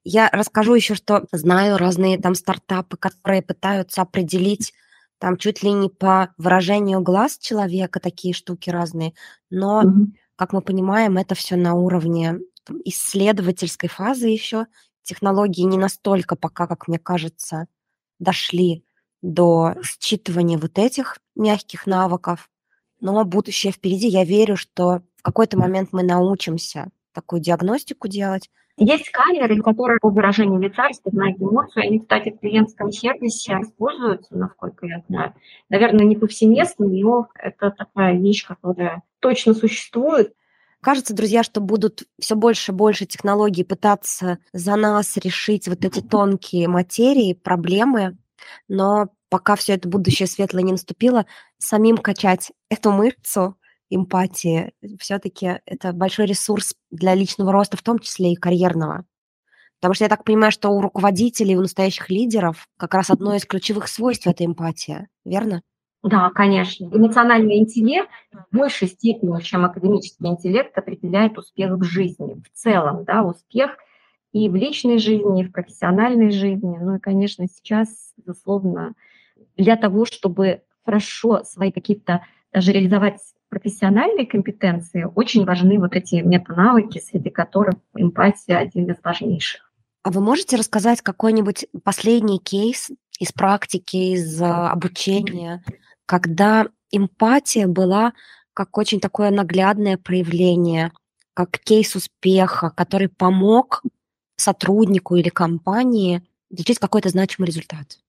Я 0.03 0.29
расскажу 0.31 0.75
еще, 0.75 0.95
что 0.95 1.25
знаю 1.31 1.77
разные 1.77 2.17
там 2.17 2.35
стартапы, 2.35 2.97
которые 2.97 3.41
пытаются 3.41 4.01
определить 4.01 4.73
там 5.19 5.37
чуть 5.37 5.63
ли 5.63 5.71
не 5.71 5.89
по 5.89 6.33
выражению 6.37 7.01
глаз 7.01 7.37
человека 7.37 7.99
такие 7.99 8.33
штуки 8.33 8.69
разные, 8.69 9.13
но, 9.49 9.83
mm-hmm. 9.83 10.05
как 10.37 10.53
мы 10.53 10.61
понимаем, 10.61 11.17
это 11.17 11.35
все 11.35 11.57
на 11.57 11.75
уровне 11.75 12.39
там, 12.63 12.77
исследовательской 12.85 13.89
фазы 13.89 14.27
еще. 14.29 14.65
Технологии 15.03 15.63
не 15.63 15.77
настолько 15.77 16.35
пока, 16.35 16.67
как 16.67 16.87
мне 16.87 16.99
кажется, 16.99 17.67
дошли 18.19 18.85
до 19.21 19.75
считывания 19.83 20.57
вот 20.57 20.79
этих 20.79 21.17
мягких 21.35 21.85
навыков 21.85 22.49
но 23.01 23.23
будущее 23.25 23.71
впереди. 23.71 24.07
Я 24.07 24.23
верю, 24.23 24.55
что 24.55 25.01
в 25.17 25.21
какой-то 25.21 25.57
момент 25.57 25.89
мы 25.91 26.03
научимся 26.03 26.89
такую 27.13 27.41
диагностику 27.41 28.07
делать. 28.07 28.49
Есть 28.77 29.07
сканеры, 29.07 29.61
которые 29.61 29.99
по 29.99 30.09
выражению 30.09 30.59
лица 30.59 30.87
распознают 30.87 31.41
эмоцию. 31.41 31.83
Они, 31.83 31.99
кстати, 31.99 32.31
в 32.31 32.39
клиентском 32.39 32.91
сервисе 32.91 33.59
используются, 33.61 34.37
насколько 34.37 34.85
я 34.85 35.03
знаю. 35.09 35.33
Наверное, 35.67 36.05
не 36.05 36.15
повсеместно, 36.15 36.85
но 36.87 37.27
это 37.35 37.71
такая 37.71 38.17
вещь, 38.17 38.45
которая 38.47 39.03
точно 39.19 39.53
существует. 39.53 40.33
Кажется, 40.81 41.13
друзья, 41.13 41.43
что 41.43 41.59
будут 41.59 42.03
все 42.19 42.35
больше 42.35 42.71
и 42.71 42.75
больше 42.75 43.05
технологий 43.05 43.65
пытаться 43.65 44.39
за 44.53 44.77
нас 44.77 45.17
решить 45.17 45.67
вот 45.67 45.83
эти 45.83 45.99
тонкие 45.99 46.69
материи, 46.69 47.33
проблемы, 47.33 48.17
но 48.69 49.09
пока 49.29 49.55
все 49.55 49.73
это 49.73 49.87
будущее 49.87 50.27
светлое 50.27 50.63
не 50.63 50.71
наступило, 50.71 51.25
самим 51.57 51.97
качать 51.97 52.51
эту 52.69 52.91
мышцу 52.91 53.55
эмпатии, 53.89 54.73
все-таки 54.99 55.59
это 55.65 55.93
большой 55.93 56.25
ресурс 56.25 56.75
для 56.91 57.15
личного 57.15 57.51
роста, 57.51 57.77
в 57.77 57.81
том 57.81 57.99
числе 57.99 58.33
и 58.33 58.35
карьерного. 58.35 59.05
Потому 59.79 59.93
что 59.93 60.03
я 60.03 60.09
так 60.09 60.25
понимаю, 60.25 60.51
что 60.51 60.69
у 60.69 60.81
руководителей, 60.81 61.55
у 61.55 61.61
настоящих 61.61 62.09
лидеров 62.09 62.67
как 62.77 62.93
раз 62.93 63.09
одно 63.09 63.33
из 63.35 63.45
ключевых 63.45 63.87
свойств– 63.87 64.27
это 64.27 64.45
эмпатия, 64.45 65.07
верно? 65.23 65.61
Да, 66.03 66.29
конечно. 66.29 66.85
Эмоциональный 66.85 67.59
интеллект 67.59 68.09
в 68.31 68.55
большей 68.55 68.87
степени, 68.87 69.39
чем 69.41 69.65
академический 69.65 70.27
интеллект, 70.27 70.77
определяет 70.77 71.37
успех 71.37 71.71
в 71.71 71.83
жизни. 71.83 72.41
В 72.41 72.57
целом, 72.57 73.03
да, 73.05 73.23
успех 73.23 73.71
и 74.31 74.47
в 74.49 74.55
личной 74.55 74.99
жизни, 74.99 75.41
и 75.41 75.45
в 75.45 75.51
профессиональной 75.51 76.31
жизни. 76.31 76.77
Ну 76.79 76.95
и, 76.95 76.99
конечно, 76.99 77.47
сейчас, 77.47 78.13
безусловно, 78.17 78.93
для 79.59 79.75
того, 79.75 80.05
чтобы 80.05 80.63
хорошо 80.85 81.43
свои 81.43 81.71
какие-то 81.71 82.25
даже 82.51 82.71
реализовать 82.71 83.19
профессиональные 83.49 84.25
компетенции, 84.25 85.07
очень 85.15 85.45
важны 85.45 85.79
вот 85.79 85.95
эти 85.95 86.15
метанавыки, 86.15 86.99
среди 86.99 87.29
которых 87.29 87.75
эмпатия 87.95 88.57
один 88.57 88.89
из 88.89 88.95
важнейших. 89.03 89.71
А 90.03 90.11
вы 90.11 90.21
можете 90.21 90.55
рассказать 90.55 91.01
какой-нибудь 91.01 91.67
последний 91.83 92.39
кейс 92.39 92.89
из 93.19 93.31
практики, 93.33 94.13
из 94.13 94.41
а, 94.41 94.71
обучения, 94.71 95.63
когда 96.05 96.67
эмпатия 96.91 97.67
была 97.67 98.13
как 98.53 98.77
очень 98.77 98.99
такое 98.99 99.29
наглядное 99.29 99.97
проявление, 99.97 100.91
как 101.33 101.59
кейс 101.59 101.95
успеха, 101.95 102.71
который 102.75 103.09
помог 103.09 103.83
сотруднику 104.37 105.15
или 105.15 105.29
компании 105.29 106.23
получить 106.49 106.79
какой-то 106.79 107.09
значимый 107.09 107.47
результат? 107.47 107.99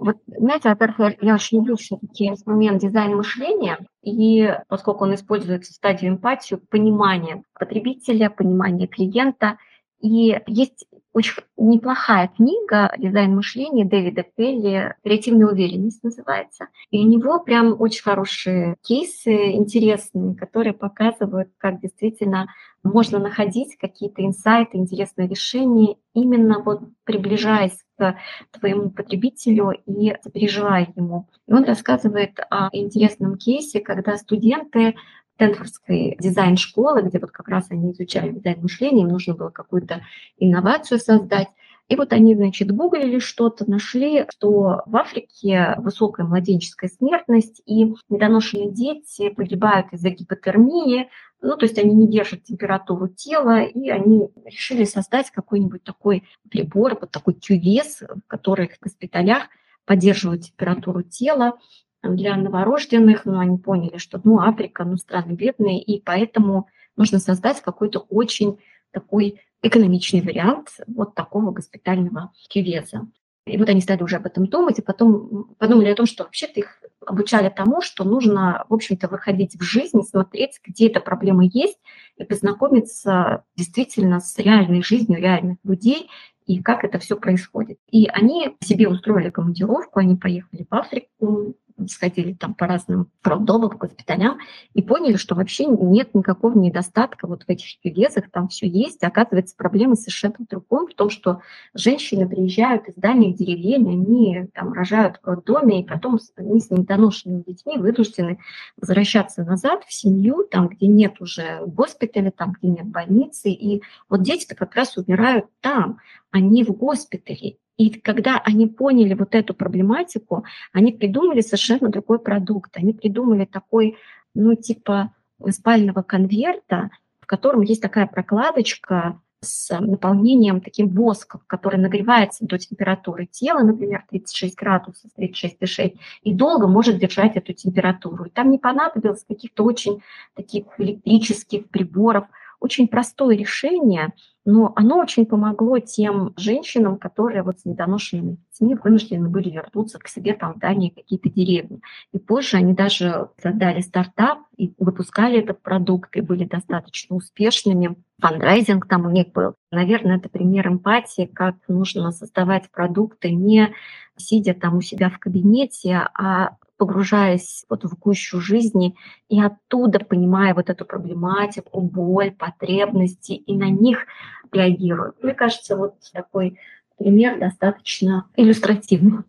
Вот, 0.00 0.16
знаете, 0.26 0.68
во-первых, 0.68 1.22
я 1.22 1.34
очень 1.34 1.58
люблю 1.58 1.76
все-таки 1.76 2.28
инструмент 2.28 2.80
дизайн 2.80 3.16
мышления, 3.16 3.78
и 4.02 4.54
поскольку 4.68 5.04
он 5.04 5.14
используется 5.14 5.72
в 5.72 5.76
стадию 5.76 6.12
эмпатию, 6.12 6.60
понимание 6.70 7.42
потребителя, 7.58 8.30
понимание 8.30 8.86
клиента, 8.86 9.58
и 10.00 10.38
есть 10.46 10.86
очень 11.16 11.42
неплохая 11.56 12.28
книга 12.28 12.92
«Дизайн 12.98 13.34
мышления» 13.34 13.86
Дэвида 13.86 14.22
Пелли 14.36 14.94
«Креативная 15.02 15.46
уверенность» 15.46 16.04
называется. 16.04 16.68
И 16.90 16.98
у 16.98 17.08
него 17.08 17.40
прям 17.40 17.80
очень 17.80 18.02
хорошие 18.02 18.76
кейсы, 18.82 19.52
интересные, 19.52 20.34
которые 20.34 20.74
показывают, 20.74 21.48
как 21.56 21.80
действительно 21.80 22.48
можно 22.82 23.18
находить 23.18 23.78
какие-то 23.78 24.22
инсайты, 24.26 24.76
интересные 24.76 25.26
решения, 25.26 25.96
именно 26.12 26.62
вот 26.62 26.82
приближаясь 27.04 27.85
к 27.96 28.16
твоему 28.52 28.90
потребителю 28.90 29.72
и 29.86 30.14
переживая 30.32 30.92
ему. 30.96 31.28
И 31.46 31.52
он 31.52 31.64
рассказывает 31.64 32.38
о 32.50 32.68
интересном 32.72 33.36
кейсе, 33.36 33.80
когда 33.80 34.16
студенты 34.16 34.94
Стэнфордской 35.36 36.16
дизайн-школы, 36.18 37.02
где 37.02 37.18
вот 37.18 37.30
как 37.30 37.48
раз 37.48 37.66
они 37.70 37.92
изучали 37.92 38.32
дизайн 38.32 38.60
мышления, 38.62 39.02
им 39.02 39.08
нужно 39.08 39.34
было 39.34 39.50
какую-то 39.50 40.02
инновацию 40.38 40.98
создать. 40.98 41.48
И 41.88 41.94
вот 41.94 42.12
они, 42.12 42.34
значит, 42.34 42.72
гуглили 42.72 43.20
что-то, 43.20 43.68
нашли, 43.70 44.26
что 44.30 44.82
в 44.86 44.96
Африке 44.96 45.74
высокая 45.78 46.26
младенческая 46.26 46.90
смертность, 46.90 47.62
и 47.64 47.94
недоношенные 48.08 48.72
дети 48.72 49.28
погибают 49.28 49.92
из-за 49.92 50.10
гипотермии, 50.10 51.08
ну, 51.40 51.56
то 51.56 51.64
есть 51.64 51.78
они 51.78 51.94
не 51.94 52.08
держат 52.08 52.42
температуру 52.42 53.08
тела, 53.08 53.62
и 53.62 53.88
они 53.88 54.28
решили 54.44 54.84
создать 54.84 55.30
какой-нибудь 55.30 55.84
такой 55.84 56.24
прибор, 56.50 56.98
вот 57.00 57.10
такой 57.12 57.34
кювес, 57.34 58.00
в 58.00 58.26
который 58.26 58.68
в 58.68 58.80
госпиталях 58.80 59.44
поддерживают 59.84 60.42
температуру 60.42 61.02
тела, 61.02 61.58
для 62.02 62.36
новорожденных, 62.36 63.24
но 63.24 63.40
они 63.40 63.58
поняли, 63.58 63.98
что 63.98 64.20
ну, 64.22 64.38
Африка, 64.38 64.84
ну, 64.84 64.96
страны 64.96 65.32
бедные, 65.32 65.82
и 65.82 66.00
поэтому 66.00 66.68
нужно 66.96 67.18
создать 67.18 67.60
какой-то 67.60 68.00
очень 68.08 68.58
такой 68.92 69.40
экономичный 69.66 70.20
вариант 70.20 70.68
вот 70.86 71.14
такого 71.14 71.50
госпитального 71.50 72.32
кювеза. 72.48 73.06
И 73.46 73.58
вот 73.58 73.68
они 73.68 73.80
стали 73.80 74.02
уже 74.02 74.16
об 74.16 74.26
этом 74.26 74.46
думать, 74.46 74.78
и 74.80 74.82
потом 74.82 75.54
подумали 75.58 75.90
о 75.90 75.94
том, 75.94 76.06
что 76.06 76.24
вообще-то 76.24 76.58
их 76.58 76.82
обучали 77.06 77.48
тому, 77.48 77.80
что 77.80 78.02
нужно, 78.02 78.64
в 78.68 78.74
общем-то, 78.74 79.06
выходить 79.06 79.54
в 79.54 79.62
жизнь, 79.62 80.02
смотреть, 80.02 80.58
где 80.64 80.88
эта 80.88 81.00
проблема 81.00 81.44
есть, 81.44 81.78
и 82.16 82.24
познакомиться 82.24 83.44
действительно 83.56 84.18
с 84.18 84.36
реальной 84.38 84.82
жизнью 84.82 85.20
реальных 85.20 85.58
людей, 85.62 86.10
и 86.46 86.60
как 86.60 86.82
это 86.82 86.98
все 86.98 87.16
происходит. 87.16 87.78
И 87.90 88.06
они 88.06 88.56
себе 88.60 88.88
устроили 88.88 89.30
командировку, 89.30 90.00
они 90.00 90.16
поехали 90.16 90.66
в 90.68 90.74
Африку, 90.74 91.54
сходили 91.88 92.32
там 92.32 92.54
по 92.54 92.66
разным 92.66 93.10
роддомам, 93.22 93.76
госпиталям 93.76 94.38
и 94.72 94.82
поняли, 94.82 95.16
что 95.16 95.34
вообще 95.34 95.66
нет 95.66 96.14
никакого 96.14 96.58
недостатка 96.58 97.26
вот 97.26 97.44
в 97.44 97.48
этих 97.48 97.78
певезах, 97.80 98.30
там 98.30 98.48
все 98.48 98.66
есть. 98.66 99.02
Оказывается, 99.02 99.56
проблема 99.56 99.94
совершенно 99.94 100.34
в 100.38 100.48
другом, 100.48 100.88
в 100.88 100.94
том, 100.94 101.10
что 101.10 101.40
женщины 101.74 102.28
приезжают 102.28 102.88
из 102.88 102.94
дальних 102.94 103.36
деревень, 103.36 103.88
они 103.90 104.46
там 104.54 104.72
рожают 104.72 105.20
в 105.22 105.26
роддоме, 105.26 105.82
и 105.82 105.84
потом 105.84 106.18
они 106.36 106.60
с 106.60 106.70
недоношенными 106.70 107.42
детьми 107.46 107.76
вынуждены 107.76 108.38
возвращаться 108.76 109.44
назад 109.44 109.84
в 109.84 109.92
семью, 109.92 110.46
там, 110.50 110.68
где 110.68 110.86
нет 110.86 111.20
уже 111.20 111.62
госпиталя, 111.66 112.30
там, 112.30 112.52
где 112.52 112.68
нет 112.68 112.86
больницы. 112.86 113.50
И 113.50 113.82
вот 114.08 114.22
дети-то 114.22 114.54
как 114.54 114.74
раз 114.74 114.96
умирают 114.96 115.46
там, 115.60 115.98
а 116.30 116.40
не 116.40 116.64
в 116.64 116.72
госпитале. 116.72 117.58
И 117.76 117.90
когда 117.90 118.40
они 118.44 118.66
поняли 118.66 119.14
вот 119.14 119.34
эту 119.34 119.54
проблематику, 119.54 120.44
они 120.72 120.92
придумали 120.92 121.40
совершенно 121.40 121.88
другой 121.88 122.18
продукт. 122.18 122.76
Они 122.76 122.92
придумали 122.92 123.44
такой, 123.44 123.96
ну, 124.34 124.54
типа 124.54 125.12
спального 125.50 126.02
конверта, 126.02 126.90
в 127.20 127.26
котором 127.26 127.60
есть 127.60 127.82
такая 127.82 128.06
прокладочка 128.06 129.20
с 129.40 129.78
наполнением 129.78 130.60
таким 130.60 130.88
воском, 130.88 131.42
который 131.46 131.78
нагревается 131.78 132.46
до 132.46 132.58
температуры 132.58 133.26
тела, 133.26 133.60
например, 133.60 134.04
36 134.08 134.56
градусов, 134.56 135.10
36,6, 135.18 135.98
и 136.22 136.32
долго 136.34 136.66
может 136.66 136.98
держать 136.98 137.36
эту 137.36 137.52
температуру. 137.52 138.24
И 138.24 138.30
там 138.30 138.50
не 138.50 138.58
понадобилось 138.58 139.24
каких-то 139.28 139.64
очень 139.64 140.02
таких 140.34 140.64
электрических 140.78 141.68
приборов, 141.68 142.24
очень 142.60 142.88
простое 142.88 143.36
решение, 143.36 144.12
но 144.44 144.72
оно 144.76 144.98
очень 144.98 145.26
помогло 145.26 145.78
тем 145.80 146.32
женщинам, 146.36 146.98
которые 146.98 147.42
вот 147.42 147.58
с 147.60 147.64
недоношенными 147.64 148.38
детьми 148.52 148.76
вынуждены 148.76 149.28
были 149.28 149.50
вернуться 149.50 149.98
к 149.98 150.08
себе 150.08 150.34
там 150.34 150.54
в 150.54 150.58
дальние 150.58 150.92
какие-то 150.92 151.28
деревни. 151.28 151.80
И 152.12 152.18
позже 152.18 152.56
они 152.56 152.72
даже 152.72 153.28
создали 153.42 153.80
стартап 153.80 154.38
и 154.56 154.72
выпускали 154.78 155.40
этот 155.40 155.62
продукт, 155.62 156.16
и 156.16 156.20
были 156.20 156.44
достаточно 156.44 157.16
успешными. 157.16 157.96
Фандрайзинг 158.20 158.86
там 158.86 159.06
у 159.06 159.10
них 159.10 159.32
был. 159.32 159.54
Наверное, 159.72 160.18
это 160.18 160.28
пример 160.28 160.68
эмпатии, 160.68 161.26
как 161.26 161.56
нужно 161.68 162.12
создавать 162.12 162.70
продукты 162.70 163.32
не 163.32 163.74
сидя 164.16 164.54
там 164.54 164.76
у 164.76 164.80
себя 164.80 165.10
в 165.10 165.18
кабинете, 165.18 166.08
а 166.14 166.56
погружаясь 166.76 167.64
вот 167.68 167.84
в 167.84 167.98
гущу 167.98 168.40
жизни 168.40 168.96
и 169.28 169.40
оттуда 169.40 169.98
понимая 170.00 170.54
вот 170.54 170.70
эту 170.70 170.84
проблематику, 170.84 171.80
боль, 171.80 172.32
потребности 172.32 173.32
и 173.32 173.56
на 173.56 173.70
них 173.70 174.06
реагируя. 174.52 175.12
Мне 175.22 175.34
кажется, 175.34 175.76
вот 175.76 175.94
такой 176.12 176.58
пример 176.98 177.38
достаточно 177.38 178.28
иллюстративный. 178.36 179.24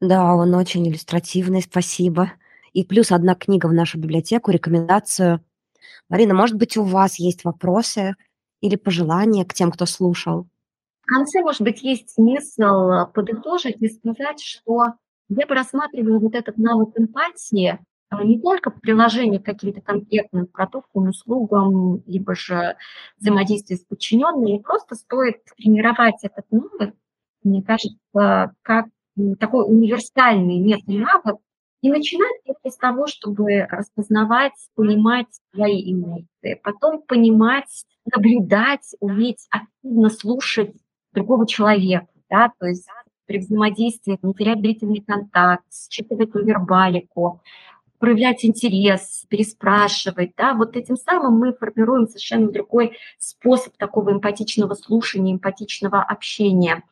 Да, 0.00 0.34
он 0.34 0.54
очень 0.54 0.86
иллюстративный, 0.86 1.62
спасибо. 1.62 2.32
И 2.72 2.84
плюс 2.84 3.12
одна 3.12 3.34
книга 3.34 3.66
в 3.66 3.72
нашу 3.72 3.98
библиотеку, 3.98 4.50
рекомендацию. 4.50 5.40
Марина, 6.08 6.34
может 6.34 6.56
быть, 6.56 6.76
у 6.76 6.82
вас 6.82 7.18
есть 7.18 7.44
вопросы 7.44 8.16
или 8.60 8.76
пожелания 8.76 9.44
к 9.44 9.54
тем, 9.54 9.70
кто 9.70 9.86
слушал? 9.86 10.46
В 11.02 11.06
конце, 11.06 11.42
может 11.42 11.60
быть, 11.60 11.82
есть 11.82 12.10
смысл 12.10 13.06
подытожить 13.12 13.76
и 13.80 13.88
сказать, 13.88 14.40
что 14.40 14.94
я 15.28 15.46
бы 15.46 15.54
рассматривала 15.54 16.18
вот 16.18 16.34
этот 16.34 16.58
навык 16.58 16.90
эмпатии 16.98 17.78
а, 18.10 18.24
не 18.24 18.40
только 18.40 18.70
по 18.70 18.80
приложению 18.80 19.40
к 19.40 19.44
каким-то 19.44 19.80
конкретным 19.80 20.46
продуктам, 20.46 21.08
услугам, 21.08 22.02
либо 22.06 22.34
же 22.34 22.76
взаимодействие 23.18 23.78
с 23.78 23.84
подчиненными, 23.84 24.58
просто 24.58 24.94
стоит 24.94 25.38
тренировать 25.56 26.22
этот 26.22 26.44
навык, 26.50 26.94
мне 27.42 27.62
кажется, 27.62 28.54
как 28.62 28.86
такой 29.38 29.64
универсальный 29.66 30.58
местный 30.58 30.98
навык, 30.98 31.38
и 31.82 31.90
начинать 31.90 32.40
это 32.46 32.70
с 32.70 32.76
того, 32.78 33.06
чтобы 33.06 33.66
распознавать, 33.70 34.54
понимать 34.74 35.26
свои 35.52 35.92
эмоции, 35.92 36.58
потом 36.62 37.02
понимать, 37.02 37.84
наблюдать, 38.06 38.94
уметь 39.00 39.46
активно 39.50 40.08
слушать 40.08 40.74
другого 41.12 41.46
человека, 41.46 42.08
да, 42.30 42.50
то 42.58 42.66
есть 42.66 42.88
при 43.26 43.38
взаимодействии 43.38 44.18
не 44.22 44.34
терять 44.34 44.60
длительный 44.60 45.00
контакт, 45.00 45.64
считывать 45.72 46.34
невербалику, 46.34 47.40
проявлять 47.98 48.44
интерес, 48.44 49.24
переспрашивать, 49.28 50.32
да, 50.36 50.54
вот 50.54 50.76
этим 50.76 50.96
самым 50.96 51.38
мы 51.38 51.54
формируем 51.54 52.06
совершенно 52.06 52.50
другой 52.50 52.98
способ 53.18 53.76
такого 53.76 54.12
эмпатичного 54.12 54.74
слушания, 54.74 55.32
эмпатичного 55.32 56.02
общения. 56.02 56.82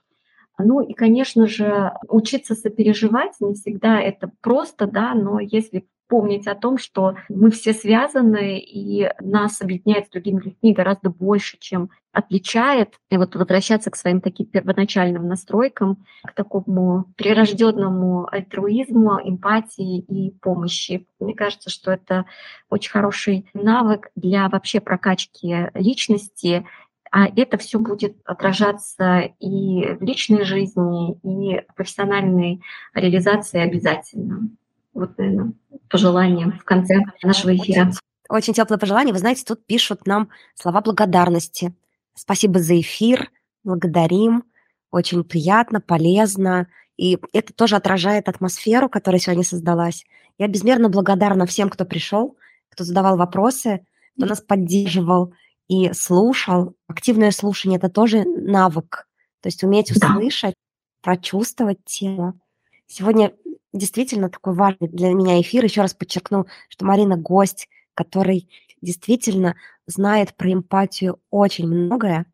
Ну 0.58 0.80
и, 0.80 0.94
конечно 0.94 1.46
же, 1.46 1.92
учиться 2.08 2.54
сопереживать 2.54 3.32
не 3.40 3.54
всегда 3.54 4.00
это 4.00 4.30
просто, 4.40 4.86
да, 4.86 5.14
но 5.14 5.40
если 5.40 5.86
помнить 6.12 6.46
о 6.46 6.54
том, 6.54 6.76
что 6.76 7.14
мы 7.30 7.50
все 7.50 7.72
связаны, 7.72 8.58
и 8.58 9.10
нас 9.18 9.62
объединяет 9.62 10.08
с 10.08 10.10
другими 10.10 10.42
людьми 10.42 10.74
гораздо 10.74 11.08
больше, 11.08 11.56
чем 11.58 11.88
отличает. 12.12 12.96
И 13.08 13.16
вот 13.16 13.34
возвращаться 13.34 13.90
к 13.90 13.96
своим 13.96 14.20
таким 14.20 14.44
первоначальным 14.44 15.26
настройкам, 15.26 16.04
к 16.22 16.34
такому 16.34 17.06
прирожденному 17.16 18.28
альтруизму, 18.30 19.20
эмпатии 19.24 20.00
и 20.00 20.32
помощи. 20.32 21.06
Мне 21.18 21.34
кажется, 21.34 21.70
что 21.70 21.90
это 21.90 22.26
очень 22.68 22.90
хороший 22.90 23.46
навык 23.54 24.10
для 24.14 24.50
вообще 24.50 24.82
прокачки 24.82 25.70
личности, 25.72 26.66
а 27.10 27.26
это 27.26 27.56
все 27.56 27.78
будет 27.78 28.18
отражаться 28.26 29.30
и 29.40 29.94
в 29.94 30.02
личной 30.02 30.44
жизни, 30.44 31.14
и 31.22 31.62
в 31.70 31.74
профессиональной 31.74 32.60
реализации 32.92 33.60
обязательно. 33.60 34.50
Вот, 34.94 35.16
наверное, 35.18 35.52
пожелание 35.88 36.52
в 36.52 36.64
конце 36.64 36.96
нашего 37.22 37.54
эфира. 37.56 37.90
Очень 38.28 38.54
теплое 38.54 38.78
пожелание. 38.78 39.12
Вы 39.12 39.18
знаете, 39.18 39.44
тут 39.44 39.64
пишут 39.66 40.06
нам 40.06 40.30
слова 40.54 40.80
благодарности. 40.80 41.74
Спасибо 42.14 42.60
за 42.60 42.80
эфир, 42.80 43.30
благодарим. 43.64 44.44
Очень 44.90 45.24
приятно, 45.24 45.80
полезно. 45.80 46.68
И 46.96 47.18
это 47.32 47.52
тоже 47.52 47.76
отражает 47.76 48.28
атмосферу, 48.28 48.88
которая 48.88 49.18
сегодня 49.18 49.44
создалась. 49.44 50.04
Я 50.38 50.48
безмерно 50.48 50.88
благодарна 50.88 51.46
всем, 51.46 51.68
кто 51.68 51.84
пришел, 51.84 52.36
кто 52.68 52.84
задавал 52.84 53.16
вопросы, 53.16 53.86
кто 54.16 54.26
нас 54.26 54.40
поддерживал 54.40 55.34
и 55.68 55.92
слушал. 55.94 56.74
Активное 56.86 57.30
слушание– 57.30 57.78
это 57.78 57.88
тоже 57.88 58.24
навык. 58.24 59.08
То 59.40 59.48
есть 59.48 59.64
уметь 59.64 59.90
услышать, 59.90 60.54
прочувствовать 61.02 61.84
тему. 61.84 62.38
Сегодня 62.86 63.32
действительно 63.72 64.28
такой 64.28 64.54
важный 64.54 64.88
для 64.88 65.12
меня 65.12 65.40
эфир. 65.40 65.64
Еще 65.64 65.80
раз 65.80 65.94
подчеркну, 65.94 66.46
что 66.68 66.84
Марина 66.84 67.16
гость, 67.16 67.68
который 67.94 68.48
действительно 68.80 69.56
знает 69.86 70.34
про 70.34 70.52
эмпатию 70.52 71.20
очень 71.30 71.66
многое. 71.66 72.26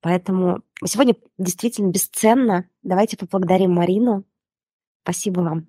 Поэтому 0.00 0.60
сегодня 0.84 1.16
действительно 1.38 1.90
бесценно. 1.90 2.68
Давайте 2.82 3.16
поблагодарим 3.16 3.72
Марину. 3.72 4.24
Спасибо 5.02 5.40
вам. 5.40 5.68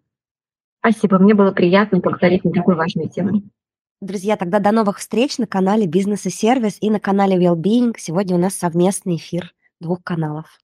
Спасибо. 0.79 1.19
Мне 1.19 1.33
было 1.33 1.51
приятно 1.51 2.01
поговорить 2.01 2.43
на 2.43 2.51
такой 2.51 2.75
важной 2.75 3.09
теме. 3.09 3.43
Друзья, 4.01 4.35
тогда 4.35 4.59
до 4.59 4.71
новых 4.71 4.99
встреч 4.99 5.37
на 5.37 5.47
канале 5.47 5.87
«Бизнес 5.87 6.25
и 6.25 6.29
сервис» 6.29 6.77
и 6.81 6.89
на 6.89 6.99
канале 6.99 7.37
Wellbeing. 7.37 7.95
Сегодня 7.97 8.35
у 8.35 8.39
нас 8.39 8.53
совместный 8.55 9.15
эфир 9.15 9.55
двух 9.79 10.03
каналов. 10.03 10.59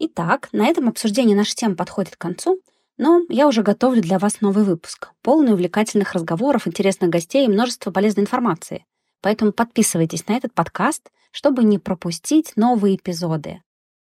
Итак, 0.00 0.48
на 0.52 0.66
этом 0.66 0.88
обсуждение 0.88 1.36
нашей 1.36 1.54
темы 1.54 1.76
подходит 1.76 2.16
к 2.16 2.20
концу. 2.20 2.60
Но 2.98 3.22
я 3.28 3.46
уже 3.46 3.62
готовлю 3.62 4.02
для 4.02 4.18
вас 4.18 4.40
новый 4.40 4.64
выпуск, 4.64 5.12
полный 5.22 5.52
увлекательных 5.52 6.14
разговоров, 6.14 6.66
интересных 6.66 7.10
гостей 7.10 7.46
и 7.46 7.48
множество 7.48 7.92
полезной 7.92 8.24
информации. 8.24 8.84
Поэтому 9.22 9.52
подписывайтесь 9.52 10.26
на 10.26 10.36
этот 10.36 10.52
подкаст, 10.52 11.10
чтобы 11.30 11.62
не 11.62 11.78
пропустить 11.78 12.52
новые 12.56 12.96
эпизоды. 12.96 13.62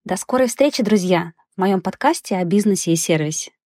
До 0.04 0.18
скорой 0.18 0.48
встречи, 0.48 0.84
друзья, 0.84 1.32
в 1.56 1.62
моем 1.62 1.80
подкасте 1.82 2.36
о 2.36 2.44
бизнесе 2.44 2.92
и 2.92 2.98
сервисе. 2.98 3.54